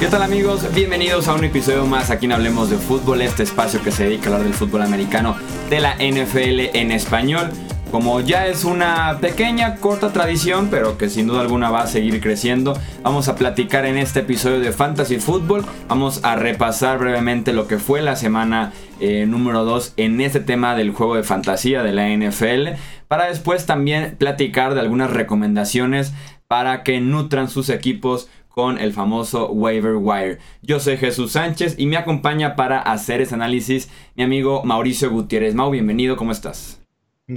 ¿Qué 0.00 0.06
tal 0.06 0.22
amigos? 0.22 0.66
Bienvenidos 0.74 1.28
a 1.28 1.34
un 1.34 1.44
episodio 1.44 1.84
más 1.84 2.10
aquí 2.10 2.24
en 2.24 2.32
Hablemos 2.32 2.70
de 2.70 2.78
Fútbol, 2.78 3.20
este 3.20 3.42
espacio 3.42 3.82
que 3.82 3.90
se 3.90 4.04
dedica 4.04 4.30
a 4.30 4.32
hablar 4.32 4.44
del 4.44 4.54
fútbol 4.54 4.80
americano 4.80 5.36
de 5.68 5.78
la 5.78 5.96
NFL 5.96 6.74
en 6.74 6.90
español. 6.90 7.50
Como 7.90 8.20
ya 8.20 8.46
es 8.46 8.64
una 8.64 9.18
pequeña, 9.20 9.76
corta 9.76 10.10
tradición, 10.10 10.68
pero 10.70 10.96
que 10.96 11.10
sin 11.10 11.26
duda 11.26 11.42
alguna 11.42 11.68
va 11.68 11.82
a 11.82 11.86
seguir 11.86 12.18
creciendo, 12.22 12.78
vamos 13.02 13.28
a 13.28 13.34
platicar 13.36 13.84
en 13.84 13.98
este 13.98 14.20
episodio 14.20 14.60
de 14.60 14.72
Fantasy 14.72 15.18
Football. 15.18 15.66
Vamos 15.86 16.24
a 16.24 16.34
repasar 16.34 16.98
brevemente 16.98 17.52
lo 17.52 17.66
que 17.66 17.78
fue 17.78 18.00
la 18.00 18.16
semana 18.16 18.72
eh, 19.00 19.26
número 19.26 19.66
2 19.66 19.94
en 19.98 20.22
este 20.22 20.40
tema 20.40 20.74
del 20.76 20.92
juego 20.92 21.16
de 21.16 21.24
fantasía 21.24 21.82
de 21.82 21.92
la 21.92 22.08
NFL, 22.08 22.80
para 23.06 23.26
después 23.26 23.66
también 23.66 24.16
platicar 24.16 24.72
de 24.72 24.80
algunas 24.80 25.10
recomendaciones 25.10 26.14
para 26.50 26.82
que 26.82 27.00
nutran 27.00 27.48
sus 27.48 27.68
equipos 27.68 28.28
con 28.60 28.76
el 28.76 28.92
famoso 28.92 29.50
waiver 29.52 29.94
wire. 29.94 30.36
Yo 30.60 30.80
soy 30.80 30.98
Jesús 30.98 31.32
Sánchez 31.32 31.76
y 31.78 31.86
me 31.86 31.96
acompaña 31.96 32.56
para 32.56 32.78
hacer 32.78 33.22
ese 33.22 33.34
análisis 33.34 33.88
mi 34.16 34.22
amigo 34.22 34.62
Mauricio 34.64 35.10
Gutiérrez. 35.10 35.54
Mau, 35.54 35.70
bienvenido, 35.70 36.14
¿cómo 36.14 36.30
estás? 36.30 36.78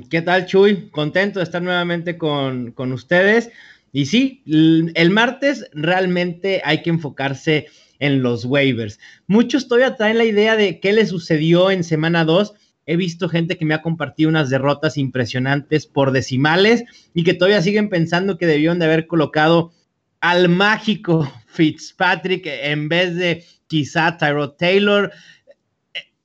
¿Qué 0.09 0.21
tal, 0.21 0.47
Chuy? 0.47 0.89
Contento 0.89 1.39
de 1.39 1.45
estar 1.45 1.61
nuevamente 1.61 2.17
con, 2.17 2.73
con 2.73 2.91
ustedes. 2.91 3.51
Y 3.93 4.07
sí, 4.07 4.43
el 4.45 5.11
martes 5.11 5.69
realmente 5.71 6.61
hay 6.65 6.81
que 6.81 6.89
enfocarse 6.89 7.67
en 7.99 8.21
los 8.21 8.43
waivers. 8.43 8.99
Muchos 9.25 9.69
todavía 9.69 9.95
traen 9.95 10.17
la 10.17 10.25
idea 10.25 10.57
de 10.57 10.81
qué 10.81 10.91
le 10.91 11.05
sucedió 11.05 11.71
en 11.71 11.85
semana 11.85 12.25
2. 12.25 12.53
He 12.85 12.97
visto 12.97 13.29
gente 13.29 13.55
que 13.55 13.63
me 13.63 13.75
ha 13.75 13.81
compartido 13.81 14.29
unas 14.29 14.49
derrotas 14.49 14.97
impresionantes 14.97 15.85
por 15.87 16.11
decimales 16.11 16.83
y 17.13 17.23
que 17.23 17.33
todavía 17.33 17.61
siguen 17.61 17.87
pensando 17.87 18.37
que 18.37 18.45
debieron 18.45 18.77
de 18.79 18.85
haber 18.87 19.07
colocado 19.07 19.71
al 20.23 20.47
mágico 20.47 21.29
Fitzpatrick 21.47 22.47
en 22.47 22.87
vez 22.87 23.15
de 23.15 23.43
quizá 23.67 24.17
Tyrod 24.17 24.51
Taylor. 24.51 25.11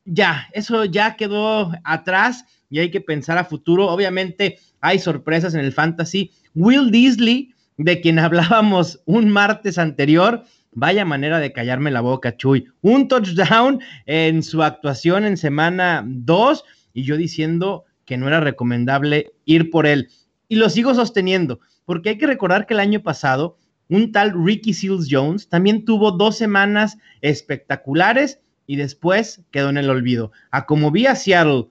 Ya, 0.04 0.48
eso 0.52 0.84
ya 0.84 1.16
quedó 1.16 1.72
atrás 1.84 2.44
y 2.70 2.78
hay 2.78 2.91
que 2.91 3.00
pensar 3.00 3.36
a 3.36 3.44
futuro. 3.44 3.88
Obviamente 3.88 4.58
hay 4.80 5.00
sorpresas 5.00 5.54
en 5.54 5.60
el 5.60 5.72
fantasy. 5.72 6.30
Will 6.54 6.92
Disley, 6.92 7.52
de 7.76 8.00
quien 8.00 8.19
hablábamos 8.20 9.02
un 9.04 9.30
martes 9.30 9.78
anterior, 9.78 10.44
vaya 10.72 11.04
manera 11.04 11.41
de 11.41 11.52
callarme 11.52 11.91
la 11.91 12.00
boca, 12.00 12.36
Chuy. 12.36 12.69
Un 12.82 13.08
touchdown 13.08 13.80
en 14.06 14.44
su 14.44 14.62
actuación 14.62 15.24
en 15.24 15.36
semana 15.36 16.04
2 16.06 16.64
y 16.94 17.02
yo 17.02 17.16
diciendo 17.16 17.84
que 18.04 18.16
no 18.16 18.28
era 18.28 18.38
recomendable 18.38 19.32
ir 19.44 19.70
por 19.70 19.88
él. 19.88 20.08
Y 20.46 20.54
lo 20.54 20.70
sigo 20.70 20.94
sosteniendo, 20.94 21.58
porque 21.84 22.10
hay 22.10 22.19
que 22.19 22.28
recordar 22.28 22.64
que 22.64 22.74
el 22.74 22.80
año 22.80 23.02
pasado 23.02 23.58
un 23.89 24.12
tal 24.12 24.33
Ricky 24.44 24.75
Seals 24.75 25.08
Jones 25.11 25.48
también 25.48 25.84
tuvo 25.84 26.12
dos 26.12 26.36
semanas 26.36 26.98
espectaculares 27.20 28.41
y 28.67 28.77
después 28.77 29.42
quedó 29.50 29.70
en 29.70 29.78
el 29.78 29.91
olvido. 29.91 30.31
A 30.50 30.67
como 30.67 30.91
vi 30.91 31.06
a 31.06 31.17
Seattle 31.17 31.69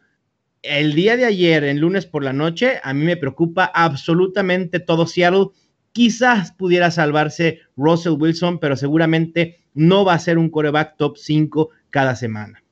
el 0.63 0.93
día 0.93 1.15
de 1.15 1.25
ayer, 1.25 1.63
en 1.63 1.79
lunes 1.79 2.05
por 2.05 2.23
la 2.23 2.33
noche, 2.33 2.79
a 2.83 2.93
mí 2.93 3.05
me 3.05 3.17
preocupa 3.17 3.65
absolutamente 3.65 4.79
todo 4.79 5.07
Seattle. 5.07 5.49
Quizás 5.91 6.51
pudiera 6.51 6.91
salvarse 6.91 7.61
Russell 7.75 8.17
Wilson, 8.19 8.59
pero 8.59 8.75
seguramente 8.75 9.59
no 9.73 10.03
va 10.03 10.13
a 10.13 10.19
ser 10.19 10.37
un 10.37 10.49
coreback 10.49 10.97
top 10.97 11.17
5 11.17 11.69
cada 11.89 12.15
semana. 12.15 12.63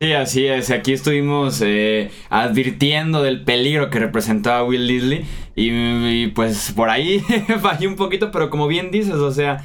Sí, 0.00 0.12
así 0.12 0.46
es. 0.46 0.70
Aquí 0.70 0.92
estuvimos 0.92 1.60
eh, 1.60 2.10
advirtiendo 2.30 3.20
del 3.20 3.42
peligro 3.42 3.90
que 3.90 3.98
representaba 3.98 4.62
Will 4.62 4.86
Disley. 4.86 5.26
Y, 5.56 6.28
pues 6.28 6.72
por 6.72 6.88
ahí 6.88 7.18
fallé 7.60 7.88
un 7.88 7.96
poquito, 7.96 8.30
pero 8.30 8.48
como 8.48 8.68
bien 8.68 8.92
dices, 8.92 9.14
o 9.14 9.32
sea, 9.32 9.64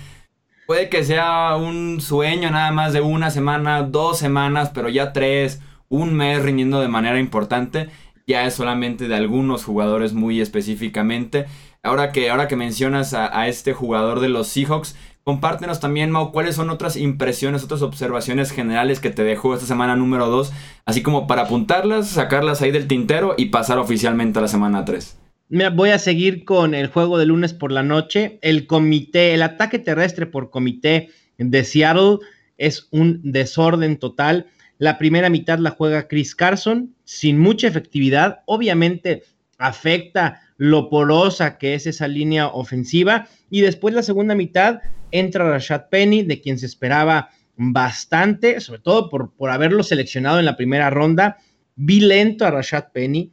puede 0.65 0.89
que 0.89 1.03
sea 1.03 1.55
un 1.55 2.01
sueño 2.01 2.49
nada 2.49 2.71
más 2.71 2.93
de 2.93 3.01
una 3.01 3.29
semana, 3.29 3.83
dos 3.83 4.17
semanas, 4.17 4.71
pero 4.73 4.89
ya 4.89 5.13
tres, 5.13 5.61
un 5.87 6.15
mes 6.15 6.41
rindiendo 6.41 6.81
de 6.81 6.87
manera 6.87 7.19
importante. 7.19 7.89
Ya 8.25 8.47
es 8.47 8.55
solamente 8.55 9.07
de 9.07 9.15
algunos 9.15 9.63
jugadores 9.63 10.13
muy 10.13 10.41
específicamente. 10.41 11.45
Ahora 11.83 12.11
que, 12.11 12.31
ahora 12.31 12.47
que 12.47 12.55
mencionas 12.55 13.13
a, 13.13 13.39
a 13.39 13.47
este 13.49 13.73
jugador 13.73 14.19
de 14.19 14.29
los 14.29 14.47
Seahawks, 14.47 14.95
Compártenos 15.23 15.79
también, 15.79 16.11
Mau, 16.11 16.33
cuáles 16.33 16.55
son 16.55 16.69
otras 16.69 16.97
impresiones, 16.97 17.63
otras 17.63 17.81
observaciones 17.81 18.51
generales 18.51 18.99
que 18.99 19.09
te 19.09 19.23
dejó 19.23 19.53
esta 19.53 19.65
semana 19.65 19.95
número 19.95 20.27
2, 20.27 20.51
así 20.85 21.01
como 21.01 21.27
para 21.27 21.43
apuntarlas, 21.43 22.09
sacarlas 22.09 22.61
ahí 22.61 22.71
del 22.71 22.87
tintero 22.87 23.33
y 23.37 23.45
pasar 23.45 23.77
oficialmente 23.77 24.39
a 24.39 24.41
la 24.41 24.49
semana 24.49 24.83
3. 24.83 25.17
Mira, 25.47 25.69
voy 25.69 25.91
a 25.91 25.99
seguir 25.99 26.43
con 26.43 26.73
el 26.73 26.87
juego 26.87 27.17
de 27.17 27.25
lunes 27.25 27.53
por 27.53 27.71
la 27.71 27.83
noche. 27.83 28.37
El 28.41 28.67
comité, 28.67 29.33
el 29.33 29.43
ataque 29.43 29.79
terrestre 29.79 30.25
por 30.25 30.49
comité 30.49 31.09
de 31.37 31.63
Seattle 31.63 32.17
es 32.57 32.87
un 32.91 33.21
desorden 33.23 33.97
total. 33.97 34.47
La 34.77 34.97
primera 34.97 35.29
mitad 35.29 35.59
la 35.59 35.69
juega 35.69 36.07
Chris 36.09 36.35
Carson 36.35 36.95
sin 37.05 37.39
mucha 37.39 37.67
efectividad. 37.67 38.41
Obviamente 38.45 39.23
afecta 39.57 40.41
lo 40.57 40.89
porosa 40.89 41.57
que 41.57 41.75
es 41.75 41.87
esa 41.87 42.07
línea 42.07 42.47
ofensiva. 42.47 43.27
Y 43.49 43.61
después 43.61 43.93
la 43.93 44.03
segunda 44.03 44.35
mitad 44.35 44.81
entra 45.13 45.49
Rashad 45.49 45.89
Penny, 45.89 46.23
de 46.23 46.41
quien 46.41 46.59
se 46.59 46.65
esperaba 46.65 47.29
bastante, 47.55 48.59
sobre 48.59 48.81
todo 48.81 49.09
por, 49.09 49.33
por 49.33 49.49
haberlo 49.49 49.83
seleccionado 49.83 50.39
en 50.39 50.45
la 50.45 50.57
primera 50.57 50.89
ronda. 50.89 51.37
Vi 51.75 52.01
lento 52.01 52.45
a 52.45 52.51
Rashad 52.51 52.91
Penny. 52.91 53.31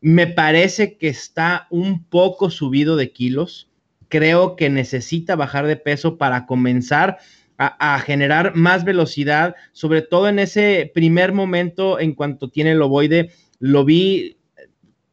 Me 0.00 0.26
parece 0.26 0.96
que 0.96 1.08
está 1.08 1.66
un 1.70 2.04
poco 2.04 2.50
subido 2.50 2.96
de 2.96 3.12
kilos. 3.12 3.70
Creo 4.08 4.56
que 4.56 4.70
necesita 4.70 5.36
bajar 5.36 5.66
de 5.66 5.76
peso 5.76 6.16
para 6.16 6.46
comenzar 6.46 7.18
a, 7.58 7.98
generar 8.00 8.54
más 8.54 8.84
velocidad, 8.84 9.56
sobre 9.72 10.02
todo 10.02 10.28
en 10.28 10.38
ese 10.38 10.90
primer 10.94 11.32
momento 11.32 11.98
en 11.98 12.14
cuanto 12.14 12.50
tiene 12.50 12.72
el 12.72 12.82
ovoide. 12.82 13.30
Lo 13.58 13.84
vi, 13.84 14.36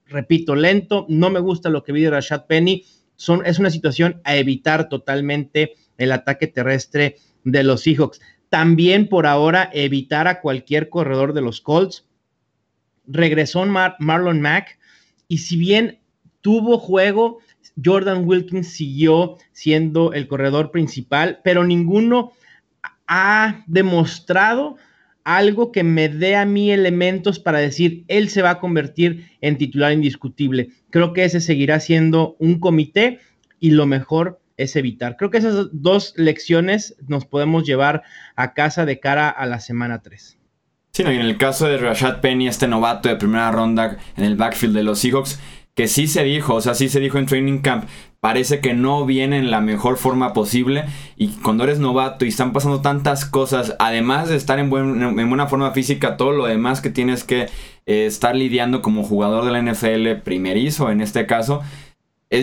repito, 0.07 0.56
lento. 0.56 1.06
No 1.09 1.30
me 1.30 1.40
gusta 1.40 1.69
lo 1.69 1.84
que 1.84 1.94
vi 1.94 2.01
de 2.01 2.09
Rashad 2.09 2.45
Penny. 2.45 2.85
Son, 3.16 3.45
es 3.45 3.59
una 3.59 3.69
situación 3.69 4.22
a 4.24 4.35
evitar 4.35 4.90
totalmente 4.90 5.75
el 5.98 6.12
ataque 6.12 6.48
terrestre 6.48 7.18
de 7.44 7.64
los 7.64 7.81
Seahawks. 7.81 8.22
También 8.50 9.08
por 9.09 9.26
ahora 9.26 9.70
evitar 9.74 10.28
a 10.28 10.42
cualquier 10.42 10.90
corredor 10.90 11.34
de 11.34 11.42
los 11.42 11.62
Colts. 11.62 12.06
Regresó 13.06 13.66
Marlon 13.66 14.42
Mack 14.42 14.80
y 15.28 15.40
si 15.40 15.58
bien 15.58 16.00
tuvo 16.42 16.78
juego, 16.78 17.40
Jordan 17.84 18.28
Wilkins 18.28 18.68
siguió 18.68 19.38
siendo 19.52 20.14
el 20.14 20.28
corredor 20.28 20.72
principal, 20.72 21.40
pero 21.44 21.64
ninguno 21.64 22.34
ha 23.08 23.64
demostrado 23.68 24.78
algo 25.24 25.72
que 25.72 25.84
me 25.84 26.10
dé 26.10 26.36
a 26.36 26.46
mí 26.46 26.72
elementos 26.72 27.40
para 27.40 27.60
decir, 27.60 28.04
él 28.08 28.30
se 28.30 28.42
va 28.42 28.52
a 28.52 28.60
convertir 28.60 29.30
en 29.42 29.58
titular 29.58 29.94
indiscutible. 29.94 30.70
Creo 30.90 31.14
que 31.14 31.24
ese 31.24 31.40
seguirá 31.40 31.80
siendo 31.80 32.36
un 32.40 32.60
comité 32.60 33.20
y 33.60 33.72
lo 33.72 33.86
mejor 33.86 34.42
es 34.58 34.75
evitar. 34.75 35.18
Creo 35.18 35.30
que 35.30 35.38
esas 35.38 35.69
dos 35.72 36.14
lecciones 36.18 36.96
nos 37.08 37.25
podemos 37.25 37.64
llevar 37.64 38.03
a 38.36 38.53
casa 38.53 38.86
de 38.86 39.00
cara 39.00 39.30
a 39.30 39.46
la 39.46 39.59
semana 39.59 40.02
3. 40.02 40.38
Sí, 40.91 41.03
no, 41.03 41.12
y 41.12 41.16
en 41.16 41.22
el 41.22 41.38
caso 41.38 41.68
de 41.68 41.78
Rashad 41.78 42.22
Penny, 42.22 42.47
este 42.47 42.68
novato 42.68 43.09
de 43.09 43.16
primera 43.16 43.52
ronda 43.52 43.97
en 44.16 44.24
el 44.24 44.36
backfield 44.36 44.75
de 44.75 44.84
los 44.84 45.00
Seahawks, 45.00 45.40
que 45.74 45.88
sí 45.88 46.06
se 46.06 46.24
dijo, 46.24 46.53
o 46.53 46.62
sea, 46.62 46.75
sí 46.75 46.88
se 46.88 47.00
dijo 47.00 47.18
en 47.18 47.25
Training 47.25 47.59
Camp, 47.59 47.86
parece 48.19 48.59
que 48.59 48.75
no 48.75 49.06
viene 49.06 49.40
en 49.40 49.50
la 49.50 49.59
mejor 49.59 49.97
forma 49.97 50.34
posible. 50.34 50.86
Y 51.18 51.30
cuando 51.30 51.63
eres 51.63 51.80
novato 51.80 52.25
y 52.25 52.28
están 52.28 52.53
pasando 52.53 52.81
tantas 52.81 53.25
cosas, 53.25 53.75
además 53.80 54.30
de 54.30 54.36
estar 54.36 54.59
en, 54.59 54.72
en 54.72 55.30
buena 55.30 55.47
forma 55.47 55.72
física, 55.72 56.16
todo 56.16 56.31
lo 56.31 56.46
demás 56.46 56.80
que 56.80 56.92
tienes 56.92 57.24
que 57.24 57.50
eh, 57.86 58.06
estar 58.06 58.36
lidiando 58.36 58.81
como 58.81 59.03
jugador 59.03 59.44
de 59.44 59.52
la 59.52 59.62
NFL 59.62 60.22
primerizo 60.24 60.90
en 60.90 61.02
este 61.02 61.25
caso, 61.25 61.62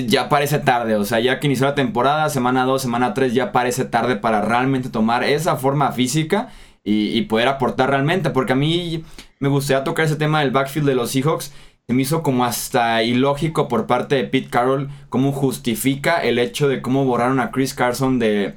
ya 0.06 0.28
parece 0.28 0.58
tarde, 0.58 0.94
o 0.94 1.04
sea, 1.04 1.20
ya 1.20 1.40
que 1.40 1.46
inició 1.46 1.66
la 1.66 1.74
temporada, 1.74 2.28
semana 2.28 2.64
2, 2.64 2.80
semana 2.80 3.14
3, 3.14 3.34
ya 3.34 3.52
parece 3.52 3.84
tarde 3.84 4.16
para 4.16 4.40
realmente 4.40 4.88
tomar 4.88 5.24
esa 5.24 5.56
forma 5.56 5.90
física 5.92 6.48
y, 6.84 7.22
poder 7.22 7.48
aportar 7.48 7.90
realmente, 7.90 8.30
porque 8.30 8.52
a 8.52 8.56
mí 8.56 9.04
me 9.38 9.48
gustaría 9.48 9.84
tocar 9.84 10.06
ese 10.06 10.16
tema 10.16 10.40
del 10.40 10.50
backfield 10.50 10.86
de 10.86 10.94
los 10.94 11.10
Seahawks. 11.10 11.52
Se 11.86 11.94
me 11.94 12.02
hizo 12.02 12.22
como 12.22 12.44
hasta 12.44 13.02
ilógico 13.02 13.68
por 13.68 13.86
parte 13.86 14.14
de 14.14 14.24
Pete 14.24 14.48
Carroll 14.48 14.88
cómo 15.08 15.32
justifica 15.32 16.18
el 16.18 16.38
hecho 16.38 16.68
de 16.68 16.82
cómo 16.82 17.04
borraron 17.04 17.40
a 17.40 17.50
Chris 17.50 17.74
Carson 17.74 18.18
de, 18.18 18.54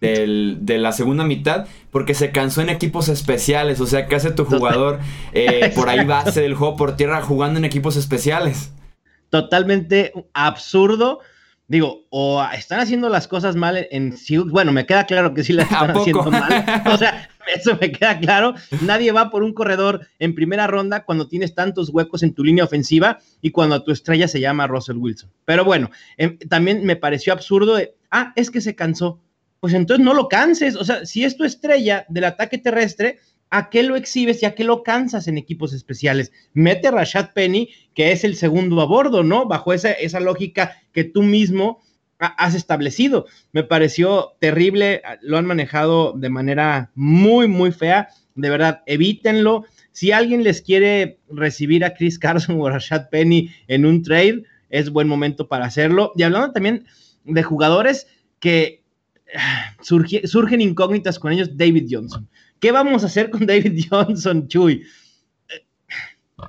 de 0.00 0.78
la 0.78 0.92
segunda 0.92 1.24
mitad 1.24 1.66
porque 1.90 2.14
se 2.14 2.30
cansó 2.30 2.62
en 2.62 2.70
equipos 2.70 3.08
especiales. 3.08 3.80
O 3.80 3.86
sea, 3.86 4.06
¿qué 4.06 4.14
hace 4.14 4.30
tu 4.30 4.44
jugador 4.44 5.00
eh, 5.32 5.72
por 5.74 5.88
ahí 5.88 6.04
base 6.04 6.40
del 6.40 6.54
juego 6.54 6.76
por 6.76 6.96
tierra 6.96 7.22
jugando 7.22 7.58
en 7.58 7.64
equipos 7.64 7.96
especiales? 7.96 8.70
Totalmente 9.30 10.12
absurdo. 10.32 11.20
Digo, 11.68 12.06
o 12.10 12.44
están 12.54 12.78
haciendo 12.78 13.08
las 13.08 13.26
cosas 13.26 13.56
mal 13.56 13.88
en 13.90 14.14
Bueno, 14.46 14.70
me 14.72 14.86
queda 14.86 15.04
claro 15.04 15.34
que 15.34 15.42
sí 15.42 15.52
las 15.52 15.66
están 15.70 15.96
haciendo 15.96 16.30
mal. 16.30 16.64
O 16.92 16.96
sea, 16.96 17.28
eso 17.54 17.76
me 17.80 17.90
queda 17.90 18.18
claro. 18.18 18.54
Nadie 18.82 19.10
va 19.10 19.30
por 19.30 19.42
un 19.42 19.52
corredor 19.52 20.06
en 20.18 20.34
primera 20.34 20.66
ronda 20.66 21.04
cuando 21.04 21.28
tienes 21.28 21.54
tantos 21.54 21.90
huecos 21.90 22.22
en 22.22 22.34
tu 22.34 22.44
línea 22.44 22.64
ofensiva 22.64 23.18
y 23.40 23.50
cuando 23.50 23.82
tu 23.82 23.90
estrella 23.90 24.28
se 24.28 24.40
llama 24.40 24.66
Russell 24.68 24.96
Wilson. 24.96 25.30
Pero 25.44 25.64
bueno, 25.64 25.90
em, 26.16 26.38
también 26.38 26.84
me 26.84 26.96
pareció 26.96 27.32
absurdo. 27.32 27.78
ah, 28.10 28.32
es 28.36 28.50
que 28.50 28.60
se 28.60 28.76
cansó. 28.76 29.20
pues 29.58 29.74
entonces 29.74 30.04
no 30.04 30.14
lo 30.14 30.28
canses. 30.28 30.76
O 30.76 30.84
sea, 30.84 31.04
si 31.04 31.24
es 31.24 31.36
tu 31.36 31.42
estrella 31.44 32.06
del 32.08 32.24
ataque 32.24 32.58
terrestre, 32.58 33.18
¿a 33.50 33.70
qué 33.70 33.82
lo 33.82 33.96
exhibes 33.96 34.42
y 34.42 34.46
a 34.46 34.54
qué 34.54 34.64
lo 34.64 34.82
cansas 34.82 35.28
en 35.28 35.38
equipos 35.38 35.72
especiales? 35.72 36.32
Mete 36.52 36.88
a 36.88 36.92
Rashad 36.92 37.32
Penny, 37.34 37.70
que 37.94 38.12
es 38.12 38.24
el 38.24 38.36
segundo 38.36 38.80
a 38.80 38.86
bordo, 38.86 39.22
¿no? 39.22 39.46
Bajo 39.46 39.72
esa, 39.72 39.92
esa 39.92 40.20
lógica 40.20 40.76
que 40.92 41.04
tú 41.04 41.22
mismo 41.22 41.80
has 42.18 42.54
establecido. 42.54 43.26
Me 43.52 43.62
pareció 43.62 44.32
terrible, 44.40 45.02
lo 45.20 45.38
han 45.38 45.46
manejado 45.46 46.12
de 46.12 46.30
manera 46.30 46.90
muy, 46.94 47.48
muy 47.48 47.72
fea. 47.72 48.08
De 48.34 48.50
verdad, 48.50 48.82
evítenlo. 48.86 49.64
Si 49.92 50.12
alguien 50.12 50.44
les 50.44 50.62
quiere 50.62 51.18
recibir 51.28 51.84
a 51.84 51.94
Chris 51.94 52.18
Carson 52.18 52.56
o 52.60 52.66
a 52.66 52.72
Rashad 52.72 53.08
Penny 53.10 53.50
en 53.68 53.86
un 53.86 54.02
trade, 54.02 54.44
es 54.70 54.90
buen 54.90 55.08
momento 55.08 55.48
para 55.48 55.66
hacerlo. 55.66 56.12
Y 56.16 56.22
hablando 56.22 56.52
también 56.52 56.86
de 57.24 57.42
jugadores 57.42 58.06
que 58.40 58.82
ah, 59.34 59.74
surgen 59.82 60.60
incógnitas 60.60 61.18
con 61.18 61.32
ellos, 61.32 61.56
David 61.56 61.88
Johnson. 61.90 62.28
¿Qué 62.60 62.72
vamos 62.72 63.02
a 63.02 63.06
hacer 63.06 63.30
con 63.30 63.46
David 63.46 63.84
Johnson, 63.90 64.48
Chuy? 64.48 64.84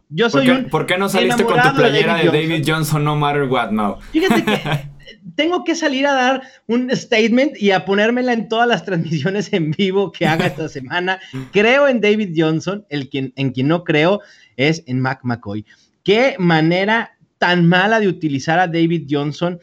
Yo 0.09 0.29
soy 0.29 0.47
¿Por 0.47 0.57
qué, 0.57 0.69
¿por 0.69 0.85
qué 0.85 0.97
no 0.97 1.07
saliste 1.07 1.45
con 1.45 1.61
tu 1.61 1.75
playera 1.75 2.17
de 2.17 2.25
David, 2.25 2.63
Johnson. 2.65 3.03
no 3.03 3.15
matter 3.15 3.43
what 3.43 3.71
now? 3.71 3.97
Fíjate 4.11 4.43
que 4.43 4.61
tengo 5.35 5.63
que 5.63 5.75
salir 5.75 6.05
a 6.05 6.13
dar 6.13 6.41
un 6.67 6.89
statement 6.93 7.57
y 7.57 7.71
a 7.71 7.85
ponérmela 7.85 8.33
en 8.33 8.49
todas 8.49 8.67
las 8.67 8.83
transmisiones 8.83 9.51
en 9.53 9.71
vivo 9.71 10.11
que 10.11 10.27
haga 10.27 10.47
esta 10.47 10.67
semana. 10.69 11.19
Creo 11.53 11.87
en 11.87 12.01
David 12.01 12.33
Johnson, 12.35 12.85
el 12.89 13.09
quien, 13.09 13.31
en 13.37 13.51
quien 13.51 13.69
no 13.69 13.83
creo 13.83 14.21
es 14.57 14.83
en 14.87 14.99
Mac 14.99 15.21
McCoy. 15.23 15.65
Qué 16.03 16.35
manera 16.37 17.17
tan 17.37 17.67
mala 17.67 17.99
de 17.99 18.07
utilizar 18.07 18.59
a 18.59 18.67
David 18.67 19.07
Johnson. 19.09 19.59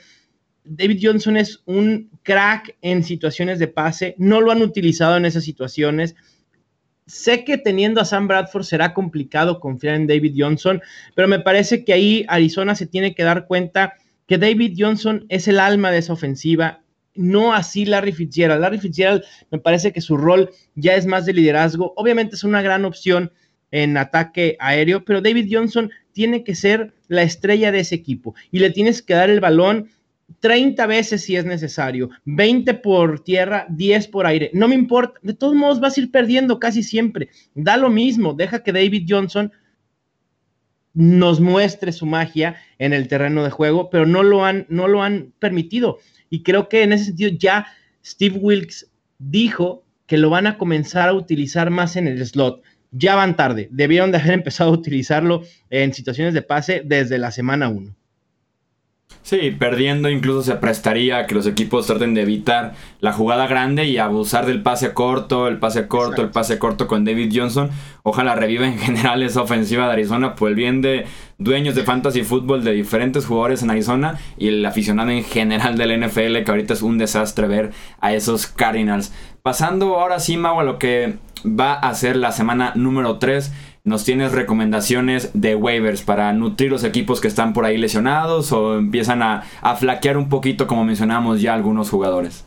David 0.65 1.01
Johnson 1.03 1.37
es 1.37 1.63
un 1.67 2.11
crack 2.25 2.77
en 2.83 3.05
situaciones 3.05 3.61
de 3.61 3.69
pase, 3.69 4.17
no 4.19 4.41
lo 4.41 4.51
han 4.51 4.63
utilizado 4.63 5.17
en 5.17 5.27
esas 5.27 5.45
situaciones. 5.45 6.17
Sé 7.07 7.45
que 7.45 7.59
teniendo 7.59 8.01
a 8.01 8.05
Sam 8.05 8.27
Bradford 8.27 8.65
será 8.65 8.95
complicado 8.95 9.61
confiar 9.61 9.95
en 9.95 10.09
David 10.09 10.35
Johnson, 10.37 10.83
pero 11.15 11.29
me 11.29 11.39
parece 11.39 11.85
que 11.85 11.93
ahí 11.93 12.25
Arizona 12.29 12.75
se 12.75 12.87
tiene 12.87 13.15
que 13.15 13.23
dar 13.23 13.47
cuenta 13.47 13.95
que 14.27 14.39
David 14.39 14.75
Johnson 14.77 15.27
es 15.29 15.47
el 15.47 15.61
alma 15.61 15.91
de 15.91 15.99
esa 15.99 16.15
ofensiva, 16.15 16.81
no 17.15 17.53
así 17.53 17.85
Larry 17.85 18.13
Fitzgerald. 18.13 18.61
Larry 18.61 18.79
Fitzgerald 18.79 19.23
me 19.51 19.59
parece 19.59 19.93
que 19.93 20.01
su 20.01 20.17
rol 20.17 20.51
ya 20.75 20.95
es 20.95 21.07
más 21.07 21.27
de 21.27 21.35
liderazgo. 21.35 21.93
Obviamente 21.97 22.35
es 22.35 22.43
una 22.43 22.63
gran 22.63 22.85
opción 22.85 23.33
en 23.71 23.97
ataque 23.97 24.57
aéreo, 24.61 25.05
pero 25.05 25.21
David 25.21 25.49
Johnson 25.51 25.91
tiene 26.13 26.43
que 26.43 26.55
ser 26.55 26.95
la 27.09 27.23
estrella 27.23 27.71
de 27.71 27.81
ese 27.81 27.97
equipo 27.97 28.35
y 28.51 28.61
le 28.61 28.71
tienes 28.71 29.03
que 29.03 29.15
dar 29.15 29.31
el 29.31 29.41
balón 29.41 29.91
30 30.41 30.87
veces 30.87 31.23
si 31.23 31.37
es 31.37 31.45
necesario, 31.45 32.11
20 32.25 32.75
por 32.75 33.21
tierra, 33.21 33.67
10 33.71 34.09
por 34.09 34.27
aire, 34.27 34.51
no 34.53 34.69
me 34.69 34.75
importa, 34.75 35.19
de 35.23 35.35
todos 35.35 35.55
modos 35.55 35.81
vas 35.81 35.97
a 35.97 36.01
ir 36.01 36.11
perdiendo 36.11 36.59
casi 36.59 36.83
siempre, 36.83 37.29
da 37.55 37.77
lo 37.77 37.91
mismo, 37.91 38.35
deja 38.35 38.63
que 38.63 38.73
David 38.73 39.07
Johnson 39.09 39.53
nos 40.95 41.41
muestre 41.41 41.93
su 41.93 42.07
magia 42.07 42.57
en 42.79 42.93
el 42.93 43.09
terreno 43.09 43.43
de 43.43 43.51
juego, 43.51 43.91
pero 43.91 44.07
no 44.07 44.23
lo 44.23 44.45
han, 44.45 44.65
no 44.69 44.87
lo 44.87 45.03
han 45.03 45.33
permitido. 45.41 45.99
Y 46.31 46.43
creo 46.43 46.69
que 46.69 46.83
en 46.85 46.93
ese 46.93 47.07
sentido 47.07 47.33
ya 47.37 47.67
Steve 48.05 48.39
Wilkes 48.39 48.91
dijo 49.19 49.85
que 50.07 50.19
lo 50.19 50.31
van 50.31 50.47
a 50.47 50.57
comenzar 50.57 51.09
a 51.09 51.15
utilizar 51.15 51.71
más 51.71 51.97
en 51.97 52.07
el 52.07 52.25
slot. 52.25 52.63
Ya 52.93 53.17
van 53.17 53.37
tarde, 53.37 53.69
debieron 53.73 54.13
de 54.13 54.19
haber 54.19 54.35
empezado 54.35 54.71
a 54.71 54.75
utilizarlo 54.75 55.43
en 55.69 55.93
situaciones 55.93 56.33
de 56.33 56.43
pase 56.43 56.83
desde 56.85 57.19
la 57.19 57.33
semana 57.33 57.69
1. 57.69 57.95
Sí, 59.25 59.51
perdiendo 59.59 60.11
incluso 60.11 60.43
se 60.43 60.57
prestaría 60.57 61.17
a 61.17 61.27
que 61.27 61.35
los 61.35 61.47
equipos 61.47 61.87
traten 61.87 62.13
de 62.13 62.21
evitar 62.21 62.75
la 63.01 63.15
jugada 63.15 63.47
grande 63.47 63.87
y 63.87 63.97
abusar 63.97 64.45
del 64.45 64.61
pase 64.61 64.93
corto, 64.93 65.49
el 65.49 65.59
pase 65.59 65.89
corto, 65.89 66.21
el 66.21 66.29
pase 66.29 66.59
corto 66.59 66.87
con 66.87 67.07
David 67.07 67.33
Johnson. 67.35 67.71
Ojalá 68.03 68.35
reviva 68.35 68.67
en 68.67 68.79
general 68.79 69.23
esa 69.23 69.41
ofensiva 69.41 69.87
de 69.87 69.93
Arizona 69.95 70.35
por 70.35 70.51
el 70.51 70.55
bien 70.55 70.83
de 70.83 71.07
dueños 71.39 71.75
de 71.75 71.85
fantasy 71.85 72.23
fútbol, 72.23 72.65
de 72.65 72.73
diferentes 72.73 73.25
jugadores 73.25 73.63
en 73.63 73.71
Arizona 73.71 74.19
y 74.37 74.49
el 74.49 74.67
aficionado 74.67 75.09
en 75.09 75.25
general 75.25 75.79
del 75.79 76.07
NFL, 76.07 76.43
que 76.45 76.51
ahorita 76.51 76.75
es 76.75 76.83
un 76.83 76.99
desastre 76.99 77.49
ver 77.49 77.71
a 78.03 78.13
esos 78.13 78.47
Cardinals. 78.47 79.11
Pasando 79.41 79.99
ahora 79.99 80.21
sí, 80.21 80.37
Mau, 80.37 80.61
a 80.61 80.65
lo 80.65 80.79
que 80.79 81.17
va 81.47 81.73
a 81.73 81.95
ser 81.95 82.17
la 82.17 82.31
semana 82.31 82.73
número 82.75 83.19
3 83.19 83.53
¿Nos 83.87 84.03
tienes 84.07 84.33
recomendaciones 84.33 85.29
de 85.35 85.55
waivers 85.55 86.01
para 86.01 86.33
nutrir 86.33 86.71
los 86.71 86.85
equipos 86.85 87.21
que 87.21 87.29
están 87.29 87.53
por 87.53 87.67
ahí 87.67 87.77
lesionados 87.77 88.51
o 88.51 88.79
empiezan 88.79 89.21
a, 89.21 89.43
flaquear 89.79 90.17
un 90.17 90.31
poquito 90.31 90.67
como 90.67 90.87
mencionamos 90.87 91.43
ya 91.43 91.53
algunos 91.53 91.91
jugadores? 91.91 92.47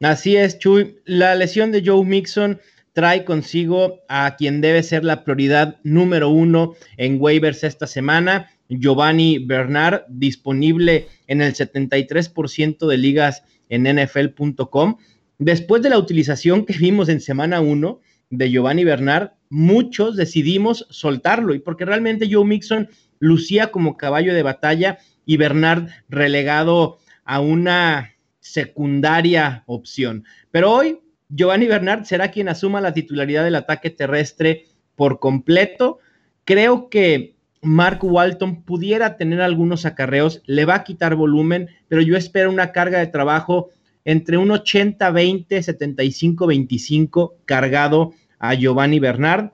Así 0.00 0.36
es, 0.36 0.58
Chuy. 0.58 0.96
La 1.04 1.34
lesión 1.34 1.70
de 1.70 1.82
Joe 1.84 2.02
Mixon 2.06 2.60
trae 2.94 3.26
consigo 3.26 4.00
a 4.08 4.36
quien 4.36 4.62
debe 4.62 4.82
ser 4.82 5.04
la 5.04 5.22
prioridad 5.22 5.76
número 5.82 6.30
uno 6.30 6.72
en 6.96 7.20
waivers 7.20 7.62
esta 7.62 7.86
semana, 7.86 8.48
Giovanni 8.70 9.38
Bernard, 9.38 10.04
disponible 10.08 11.08
en 11.26 11.42
el 11.42 11.52
73% 11.52 12.86
de 12.86 12.96
ligas 12.96 13.42
en 13.68 13.82
NFL.com. 13.82 14.96
Después 15.36 15.82
de 15.82 15.90
la 15.90 15.98
utilización 15.98 16.64
que 16.64 16.78
vimos 16.78 17.10
en 17.10 17.20
semana 17.20 17.60
1 17.60 18.00
de 18.30 18.50
Giovanni 18.50 18.84
Bernard, 18.84 19.32
muchos 19.50 20.16
decidimos 20.16 20.86
soltarlo 20.90 21.54
y 21.54 21.58
porque 21.58 21.84
realmente 21.84 22.28
Joe 22.30 22.44
Mixon 22.44 22.88
lucía 23.18 23.70
como 23.70 23.96
caballo 23.96 24.32
de 24.34 24.42
batalla 24.42 24.98
y 25.26 25.36
Bernard 25.36 25.88
relegado 26.08 26.98
a 27.24 27.40
una 27.40 28.14
secundaria 28.38 29.64
opción. 29.66 30.24
Pero 30.50 30.72
hoy 30.72 31.00
Giovanni 31.28 31.66
Bernard 31.66 32.04
será 32.04 32.30
quien 32.30 32.48
asuma 32.48 32.80
la 32.80 32.94
titularidad 32.94 33.44
del 33.44 33.56
ataque 33.56 33.90
terrestre 33.90 34.66
por 34.96 35.20
completo. 35.20 35.98
Creo 36.44 36.88
que 36.88 37.36
Mark 37.62 38.02
Walton 38.02 38.62
pudiera 38.62 39.16
tener 39.16 39.40
algunos 39.40 39.84
acarreos, 39.84 40.42
le 40.46 40.64
va 40.64 40.76
a 40.76 40.84
quitar 40.84 41.14
volumen, 41.14 41.68
pero 41.88 42.00
yo 42.00 42.16
espero 42.16 42.50
una 42.50 42.72
carga 42.72 42.98
de 42.98 43.06
trabajo 43.06 43.70
entre 44.04 44.38
un 44.38 44.48
80-20, 44.48 45.46
75-25 45.48 47.34
cargado 47.44 48.14
a 48.40 48.54
Giovanni 48.54 48.98
Bernard, 48.98 49.52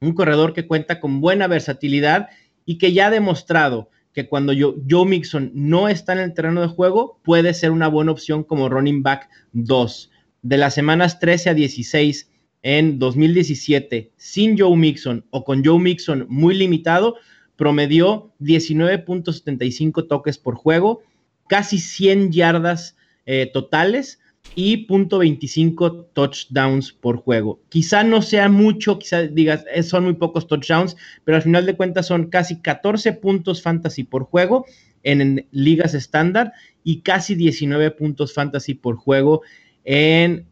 un 0.00 0.14
corredor 0.14 0.54
que 0.54 0.66
cuenta 0.66 1.00
con 1.00 1.20
buena 1.20 1.46
versatilidad 1.46 2.30
y 2.64 2.78
que 2.78 2.92
ya 2.92 3.08
ha 3.08 3.10
demostrado 3.10 3.90
que 4.14 4.28
cuando 4.28 4.52
Joe 4.54 5.06
Mixon 5.06 5.50
no 5.54 5.88
está 5.88 6.14
en 6.14 6.20
el 6.20 6.34
terreno 6.34 6.62
de 6.62 6.68
juego, 6.68 7.20
puede 7.22 7.52
ser 7.52 7.70
una 7.70 7.88
buena 7.88 8.12
opción 8.12 8.42
como 8.44 8.68
running 8.68 9.02
back 9.02 9.28
2. 9.52 10.10
De 10.42 10.56
las 10.56 10.74
semanas 10.74 11.20
13 11.20 11.50
a 11.50 11.54
16 11.54 12.30
en 12.62 12.98
2017, 12.98 14.12
sin 14.16 14.58
Joe 14.58 14.76
Mixon 14.76 15.26
o 15.30 15.44
con 15.44 15.64
Joe 15.64 15.78
Mixon 15.78 16.26
muy 16.28 16.54
limitado, 16.54 17.16
promedió 17.56 18.32
19.75 18.40 20.08
toques 20.08 20.38
por 20.38 20.54
juego, 20.54 21.02
casi 21.48 21.78
100 21.78 22.32
yardas 22.32 22.96
eh, 23.26 23.50
totales 23.52 24.20
y 24.54 24.86
.25 24.86 26.08
touchdowns 26.12 26.92
por 26.92 27.16
juego. 27.18 27.60
Quizá 27.68 28.02
no 28.04 28.20
sea 28.22 28.48
mucho, 28.48 28.98
quizá 28.98 29.22
digas, 29.22 29.64
eh, 29.72 29.82
son 29.82 30.04
muy 30.04 30.14
pocos 30.14 30.46
touchdowns, 30.46 30.96
pero 31.24 31.36
al 31.36 31.42
final 31.42 31.66
de 31.66 31.76
cuentas 31.76 32.06
son 32.06 32.28
casi 32.28 32.60
14 32.60 33.12
puntos 33.14 33.62
fantasy 33.62 34.04
por 34.04 34.24
juego 34.24 34.66
en, 35.02 35.46
ligas 35.50 35.94
estándar 35.94 36.52
y 36.84 37.00
casi 37.00 37.34
19 37.34 37.92
puntos 37.92 38.34
fantasy 38.34 38.74
por 38.74 38.96
juego 38.96 39.42
en 39.84 40.46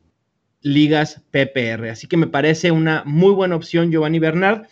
ligas 0.62 1.22
PPR. 1.30 1.90
Así 1.90 2.06
que 2.06 2.16
me 2.16 2.26
parece 2.26 2.70
una 2.70 3.02
muy 3.04 3.32
buena 3.32 3.56
opción 3.56 3.90
Giovanni 3.90 4.18
Bernard 4.18 4.66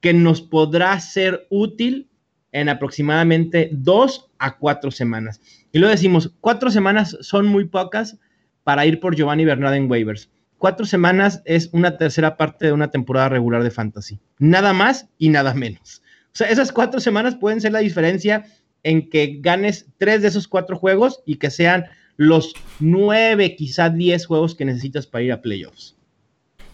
que 0.00 0.12
nos 0.12 0.42
podrá 0.42 0.98
ser 1.00 1.46
útil 1.48 2.08
en 2.52 2.68
aproximadamente 2.68 3.70
dos 3.72 4.30
a 4.38 4.58
cuatro 4.58 4.90
semanas. 4.90 5.40
Y 5.72 5.78
lo 5.78 5.88
decimos, 5.88 6.32
cuatro 6.40 6.70
semanas 6.70 7.16
son 7.20 7.46
muy 7.46 7.64
pocas 7.64 8.18
para 8.64 8.86
ir 8.86 8.98
por 8.98 9.14
Giovanni 9.14 9.44
Bernard 9.44 9.74
en 9.74 9.90
waivers. 9.90 10.30
Cuatro 10.58 10.86
semanas 10.86 11.42
es 11.44 11.68
una 11.72 11.96
tercera 11.98 12.36
parte 12.36 12.66
de 12.66 12.72
una 12.72 12.90
temporada 12.90 13.28
regular 13.28 13.62
de 13.62 13.70
fantasy. 13.70 14.18
Nada 14.38 14.72
más 14.72 15.08
y 15.18 15.28
nada 15.28 15.54
menos. 15.54 16.02
O 16.32 16.36
sea, 16.36 16.48
esas 16.48 16.72
cuatro 16.72 17.00
semanas 17.00 17.36
pueden 17.36 17.60
ser 17.60 17.72
la 17.72 17.80
diferencia 17.80 18.46
en 18.82 19.08
que 19.08 19.38
ganes 19.40 19.86
tres 19.98 20.22
de 20.22 20.28
esos 20.28 20.48
cuatro 20.48 20.76
juegos 20.76 21.22
y 21.26 21.36
que 21.36 21.50
sean 21.50 21.84
los 22.16 22.54
nueve, 22.80 23.56
quizá 23.56 23.90
diez 23.90 24.26
juegos 24.26 24.54
que 24.54 24.64
necesitas 24.64 25.06
para 25.06 25.22
ir 25.22 25.32
a 25.32 25.42
playoffs. 25.42 25.96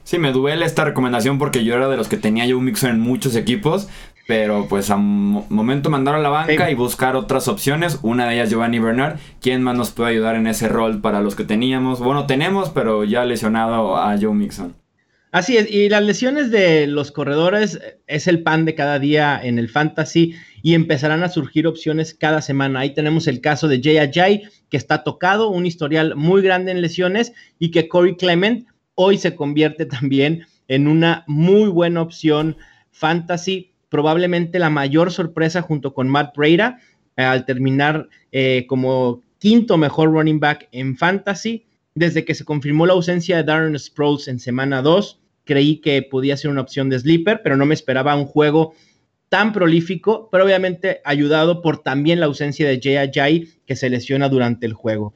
Sí, 0.05 0.19
me 0.19 0.33
duele 0.33 0.67
esta 0.67 0.85
recomendación 0.85 1.39
porque 1.39 1.65
yo 1.65 1.75
era 1.75 1.89
de 1.89 1.97
los 1.97 2.09
que 2.09 2.17
tenía 2.17 2.47
yo 2.47 2.59
un 2.59 2.65
Mixon 2.65 2.91
en 2.91 3.01
muchos 3.01 3.37
equipos, 3.37 3.89
pero 4.31 4.69
pues 4.69 4.91
a 4.91 4.97
momento 4.97 5.91
mandar 5.91 6.15
a 6.15 6.21
la 6.21 6.29
banca 6.29 6.71
y 6.71 6.77
buscar 6.77 7.17
otras 7.17 7.49
opciones. 7.49 7.99
Una 8.03 8.29
de 8.29 8.35
ellas 8.35 8.49
Giovanni 8.49 8.79
Bernard. 8.79 9.19
¿Quién 9.41 9.61
más 9.61 9.77
nos 9.77 9.91
puede 9.91 10.11
ayudar 10.11 10.37
en 10.37 10.47
ese 10.47 10.69
rol 10.69 11.01
para 11.01 11.21
los 11.21 11.35
que 11.35 11.43
teníamos? 11.43 11.99
Bueno, 11.99 12.29
tenemos, 12.29 12.71
pero 12.71 13.03
ya 13.03 13.25
lesionado 13.25 13.97
a 13.97 14.17
Joe 14.17 14.33
Mixon. 14.33 14.77
Así 15.33 15.57
es, 15.57 15.69
y 15.69 15.89
las 15.89 16.05
lesiones 16.05 16.53
de 16.53 16.87
los 16.87 17.11
corredores 17.11 17.81
es 18.07 18.29
el 18.29 18.45
pan 18.45 18.67
de 18.67 18.77
cada 18.77 19.01
día 19.01 19.41
en 19.43 19.59
el 19.59 19.69
fantasy 19.69 20.37
y 20.63 20.75
empezarán 20.75 21.25
a 21.25 21.29
surgir 21.29 21.67
opciones 21.67 22.15
cada 22.15 22.41
semana. 22.41 22.79
Ahí 22.79 22.95
tenemos 22.95 23.27
el 23.27 23.41
caso 23.41 23.67
de 23.67 23.81
Jay 23.83 23.99
Ajay, 23.99 24.45
que 24.69 24.77
está 24.77 25.03
tocado, 25.03 25.49
un 25.49 25.67
historial 25.67 26.15
muy 26.15 26.41
grande 26.41 26.71
en 26.71 26.83
lesiones 26.83 27.33
y 27.59 27.73
que 27.73 27.89
Corey 27.89 28.15
Clement 28.15 28.69
hoy 28.95 29.19
se 29.19 29.35
convierte 29.35 29.87
también 29.87 30.47
en 30.69 30.87
una 30.87 31.25
muy 31.27 31.69
buena 31.69 32.03
opción 32.03 32.57
fantasy, 32.93 33.71
probablemente 33.91 34.59
la 34.59 34.71
mayor 34.71 35.13
sorpresa 35.13 35.61
junto 35.61 35.93
con 35.93 36.09
Matt 36.09 36.35
Breda 36.37 36.81
eh, 37.17 37.23
al 37.23 37.45
terminar 37.45 38.09
eh, 38.33 38.65
como 38.67 39.23
quinto 39.39 39.77
mejor 39.77 40.11
running 40.13 40.41
back 40.41 40.69
en 40.73 40.97
fantasy. 40.97 41.67
Desde 41.95 42.25
que 42.25 42.35
se 42.35 42.45
confirmó 42.45 42.87
la 42.87 42.95
ausencia 42.95 43.37
de 43.37 43.43
Darren 43.43 43.79
Sproles 43.79 44.29
en 44.29 44.39
semana 44.39 44.81
2, 44.81 45.21
creí 45.45 45.81
que 45.81 46.03
podía 46.03 46.37
ser 46.37 46.51
una 46.51 46.61
opción 46.61 46.89
de 46.89 46.99
sleeper, 46.99 47.43
pero 47.43 47.57
no 47.57 47.67
me 47.67 47.75
esperaba 47.75 48.15
un 48.15 48.27
juego 48.27 48.75
tan 49.29 49.53
prolífico, 49.53 50.29
pero 50.31 50.45
obviamente 50.45 51.01
ayudado 51.05 51.63
por 51.63 51.83
también 51.83 52.21
la 52.21 52.27
ausencia 52.27 52.69
de 52.69 52.81
Jay 52.83 52.97
Ajay, 52.97 53.49
que 53.67 53.77
se 53.77 53.91
lesiona 53.91 54.29
durante 54.29 54.67
el 54.67 54.73
juego. 54.73 55.15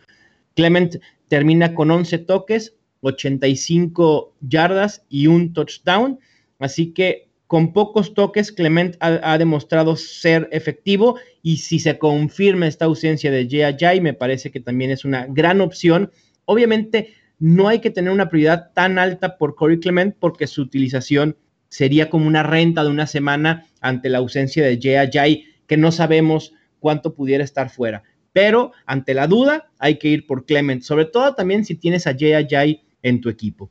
Clement 0.55 0.97
termina 1.29 1.75
con 1.75 1.91
11 1.91 2.19
toques, 2.19 2.77
85 3.01 4.35
yardas 4.41 5.05
y 5.09 5.27
un 5.27 5.53
touchdown, 5.53 6.19
así 6.59 6.93
que 6.93 7.29
con 7.55 7.73
pocos 7.73 8.15
toques 8.15 8.51
Clement 8.51 8.97
ha, 8.99 9.39
demostrado 9.39 9.95
ser 9.95 10.49
efectivo 10.51 11.21
y 11.41 11.59
si 11.59 11.79
se 11.79 11.99
confirma 11.99 12.67
esta 12.67 12.87
ausencia 12.87 13.31
de 13.31 13.47
Jay 13.79 14.01
me 14.01 14.13
parece 14.13 14.51
que 14.51 14.59
también 14.59 14.91
es 14.91 15.05
una 15.05 15.27
gran 15.27 15.61
opción. 15.61 16.11
Obviamente 16.47 17.15
no 17.39 17.69
hay 17.69 17.79
que 17.79 17.91
tener 17.91 18.13
una 18.13 18.29
prioridad 18.29 18.73
tan 18.75 18.99
alta 18.99 19.39
por 19.39 19.55
Corey 19.55 19.79
Clement 19.79 20.17
porque 20.19 20.49
su 20.49 20.63
utilización 20.63 21.37
sería 21.69 22.11
como 22.11 22.27
una 22.27 22.43
renta 22.43 22.83
de 22.83 22.91
una 22.91 23.07
semana 23.07 23.67
ante 23.81 24.09
la 24.09 24.19
ausencia 24.19 24.67
de 24.67 25.09
Jay 25.13 25.45
que 25.69 25.77
no 25.77 25.93
sabemos 25.93 26.55
cuánto 26.81 27.15
pudiera 27.15 27.45
estar 27.45 27.71
fuera. 27.71 28.03
Pero 28.33 28.73
ante 28.85 29.15
la 29.15 29.29
duda, 29.29 29.71
hay 29.79 30.01
que 30.01 30.09
ir 30.09 30.27
por 30.27 30.45
Clement, 30.45 30.83
sobre 30.83 31.05
todo 31.05 31.37
también 31.37 31.65
si 31.65 31.77
tienes 31.77 32.09
a 32.09 32.17
Jay 32.19 32.83
en 33.01 33.21
tu 33.21 33.29
equipo. 33.29 33.71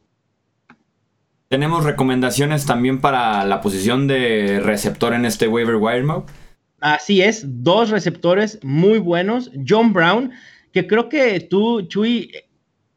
Tenemos 1.53 1.83
recomendaciones 1.83 2.65
también 2.65 2.99
para 2.99 3.45
la 3.45 3.61
posición 3.61 4.07
de 4.07 4.59
receptor 4.59 5.13
en 5.13 5.23
este 5.23 5.47
waiver 5.47 5.75
wire 5.75 6.01
mode. 6.01 6.25
Así 6.79 7.21
es, 7.21 7.45
dos 7.45 7.91
receptores 7.91 8.57
muy 8.63 8.97
buenos. 8.97 9.51
John 9.69 9.93
Brown, 9.93 10.31
que 10.71 10.87
creo 10.87 11.09
que 11.09 11.39
tú, 11.41 11.83
Chuy, 11.83 12.31